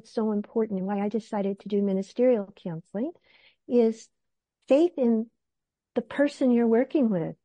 so 0.04 0.32
important 0.32 0.80
and 0.80 0.86
why 0.86 1.00
I 1.00 1.08
decided 1.08 1.60
to 1.60 1.68
do 1.68 1.80
ministerial 1.80 2.52
counseling 2.62 3.12
is 3.66 4.08
faith 4.68 4.92
in 4.98 5.30
the 5.94 6.02
person 6.02 6.50
you're 6.50 6.66
working 6.66 7.08
with, 7.08 7.36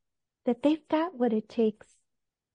that 0.45 0.61
they've 0.61 0.87
got 0.89 1.17
what 1.17 1.33
it 1.33 1.49
takes 1.49 1.87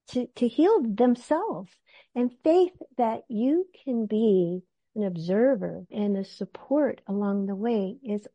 to, 0.08 0.26
to 0.36 0.46
heal 0.46 0.82
themselves 0.82 1.70
and 2.14 2.30
faith 2.44 2.72
that 2.98 3.22
you 3.28 3.66
can 3.84 4.06
be 4.06 4.62
an 5.00 5.06
observer 5.06 5.86
and 5.90 6.16
a 6.16 6.24
support 6.24 7.00
along 7.06 7.46
the 7.46 7.54
way 7.54 7.96
is 8.02 8.26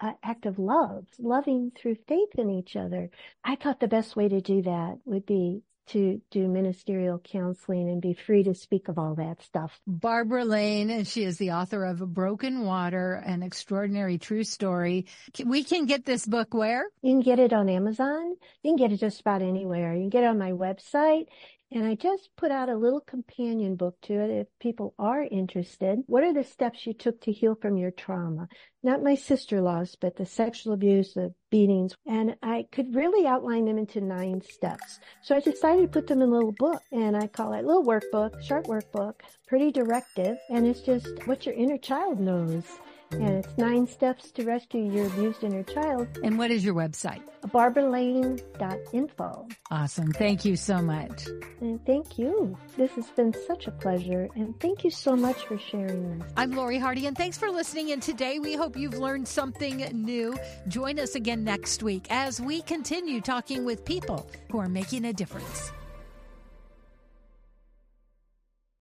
an 0.00 0.14
act 0.22 0.46
of 0.46 0.58
love, 0.58 1.06
loving 1.18 1.72
through 1.76 1.96
faith 2.08 2.34
in 2.36 2.50
each 2.50 2.76
other. 2.76 3.10
I 3.44 3.56
thought 3.56 3.80
the 3.80 3.88
best 3.88 4.16
way 4.16 4.28
to 4.28 4.40
do 4.40 4.62
that 4.62 4.98
would 5.04 5.26
be 5.26 5.62
to 5.84 6.20
do 6.30 6.46
ministerial 6.46 7.18
counseling 7.18 7.88
and 7.88 8.00
be 8.00 8.14
free 8.14 8.44
to 8.44 8.54
speak 8.54 8.88
of 8.88 8.98
all 8.98 9.16
that 9.16 9.42
stuff. 9.42 9.80
Barbara 9.86 10.44
Lane, 10.44 10.90
and 10.90 11.06
she 11.06 11.24
is 11.24 11.38
the 11.38 11.52
author 11.52 11.84
of 11.84 11.98
Broken 12.14 12.64
Water, 12.64 13.14
an 13.14 13.42
extraordinary 13.42 14.16
true 14.16 14.44
story. 14.44 15.06
We 15.44 15.64
can 15.64 15.86
get 15.86 16.04
this 16.04 16.24
book 16.24 16.54
where? 16.54 16.84
You 17.02 17.14
can 17.14 17.20
get 17.20 17.40
it 17.40 17.52
on 17.52 17.68
Amazon. 17.68 18.36
You 18.62 18.70
can 18.70 18.76
get 18.76 18.92
it 18.92 19.00
just 19.00 19.20
about 19.20 19.42
anywhere. 19.42 19.94
You 19.94 20.02
can 20.02 20.10
get 20.10 20.24
it 20.24 20.28
on 20.28 20.38
my 20.38 20.52
website. 20.52 21.26
And 21.74 21.86
I 21.86 21.94
just 21.94 22.28
put 22.36 22.50
out 22.50 22.68
a 22.68 22.76
little 22.76 23.00
companion 23.00 23.76
book 23.76 23.96
to 24.02 24.12
it 24.12 24.30
if 24.30 24.46
people 24.60 24.94
are 24.98 25.22
interested. 25.22 26.00
What 26.06 26.22
are 26.22 26.34
the 26.34 26.44
steps 26.44 26.86
you 26.86 26.92
took 26.92 27.22
to 27.22 27.32
heal 27.32 27.54
from 27.54 27.78
your 27.78 27.90
trauma? 27.90 28.48
Not 28.82 29.02
my 29.02 29.14
sister-in-laws, 29.14 29.96
but 29.98 30.16
the 30.16 30.26
sexual 30.26 30.74
abuse, 30.74 31.14
the 31.14 31.32
beatings. 31.50 31.94
And 32.06 32.36
I 32.42 32.66
could 32.72 32.94
really 32.94 33.26
outline 33.26 33.64
them 33.64 33.78
into 33.78 34.02
nine 34.02 34.42
steps. 34.42 35.00
So 35.22 35.34
I 35.34 35.40
decided 35.40 35.82
to 35.82 35.88
put 35.88 36.08
them 36.08 36.20
in 36.20 36.28
a 36.28 36.32
little 36.32 36.52
book 36.52 36.82
and 36.92 37.16
I 37.16 37.26
call 37.26 37.54
it 37.54 37.64
little 37.64 37.84
workbook, 37.84 38.42
short 38.42 38.66
workbook, 38.66 39.14
pretty 39.46 39.72
directive. 39.72 40.36
And 40.50 40.66
it's 40.66 40.82
just 40.82 41.26
what 41.26 41.46
your 41.46 41.54
inner 41.54 41.78
child 41.78 42.20
knows. 42.20 42.64
And 43.12 43.44
it's 43.44 43.58
nine 43.58 43.86
steps 43.86 44.30
to 44.32 44.44
rescue 44.44 44.90
your 44.90 45.06
abused 45.06 45.44
inner 45.44 45.62
child. 45.62 46.08
And 46.22 46.38
what 46.38 46.50
is 46.50 46.64
your 46.64 46.74
website? 46.74 47.22
barbaralane.info. 47.48 49.48
Awesome. 49.70 50.12
Thank 50.12 50.44
you 50.44 50.56
so 50.56 50.80
much. 50.80 51.26
And 51.60 51.84
thank 51.84 52.18
you. 52.18 52.56
This 52.76 52.92
has 52.92 53.08
been 53.10 53.34
such 53.46 53.66
a 53.66 53.72
pleasure. 53.72 54.28
And 54.34 54.58
thank 54.60 54.84
you 54.84 54.90
so 54.90 55.16
much 55.16 55.44
for 55.44 55.58
sharing 55.58 56.18
this. 56.18 56.32
I'm 56.36 56.52
Lori 56.52 56.78
Hardy, 56.78 57.06
and 57.06 57.16
thanks 57.16 57.38
for 57.38 57.50
listening. 57.50 57.92
And 57.92 58.02
today 58.02 58.38
we 58.38 58.54
hope 58.54 58.76
you've 58.76 58.98
learned 58.98 59.28
something 59.28 59.78
new. 59.92 60.36
Join 60.68 60.98
us 60.98 61.14
again 61.14 61.44
next 61.44 61.82
week 61.82 62.06
as 62.10 62.40
we 62.40 62.62
continue 62.62 63.20
talking 63.20 63.64
with 63.64 63.84
people 63.84 64.28
who 64.50 64.58
are 64.58 64.68
making 64.68 65.04
a 65.04 65.12
difference. 65.12 65.72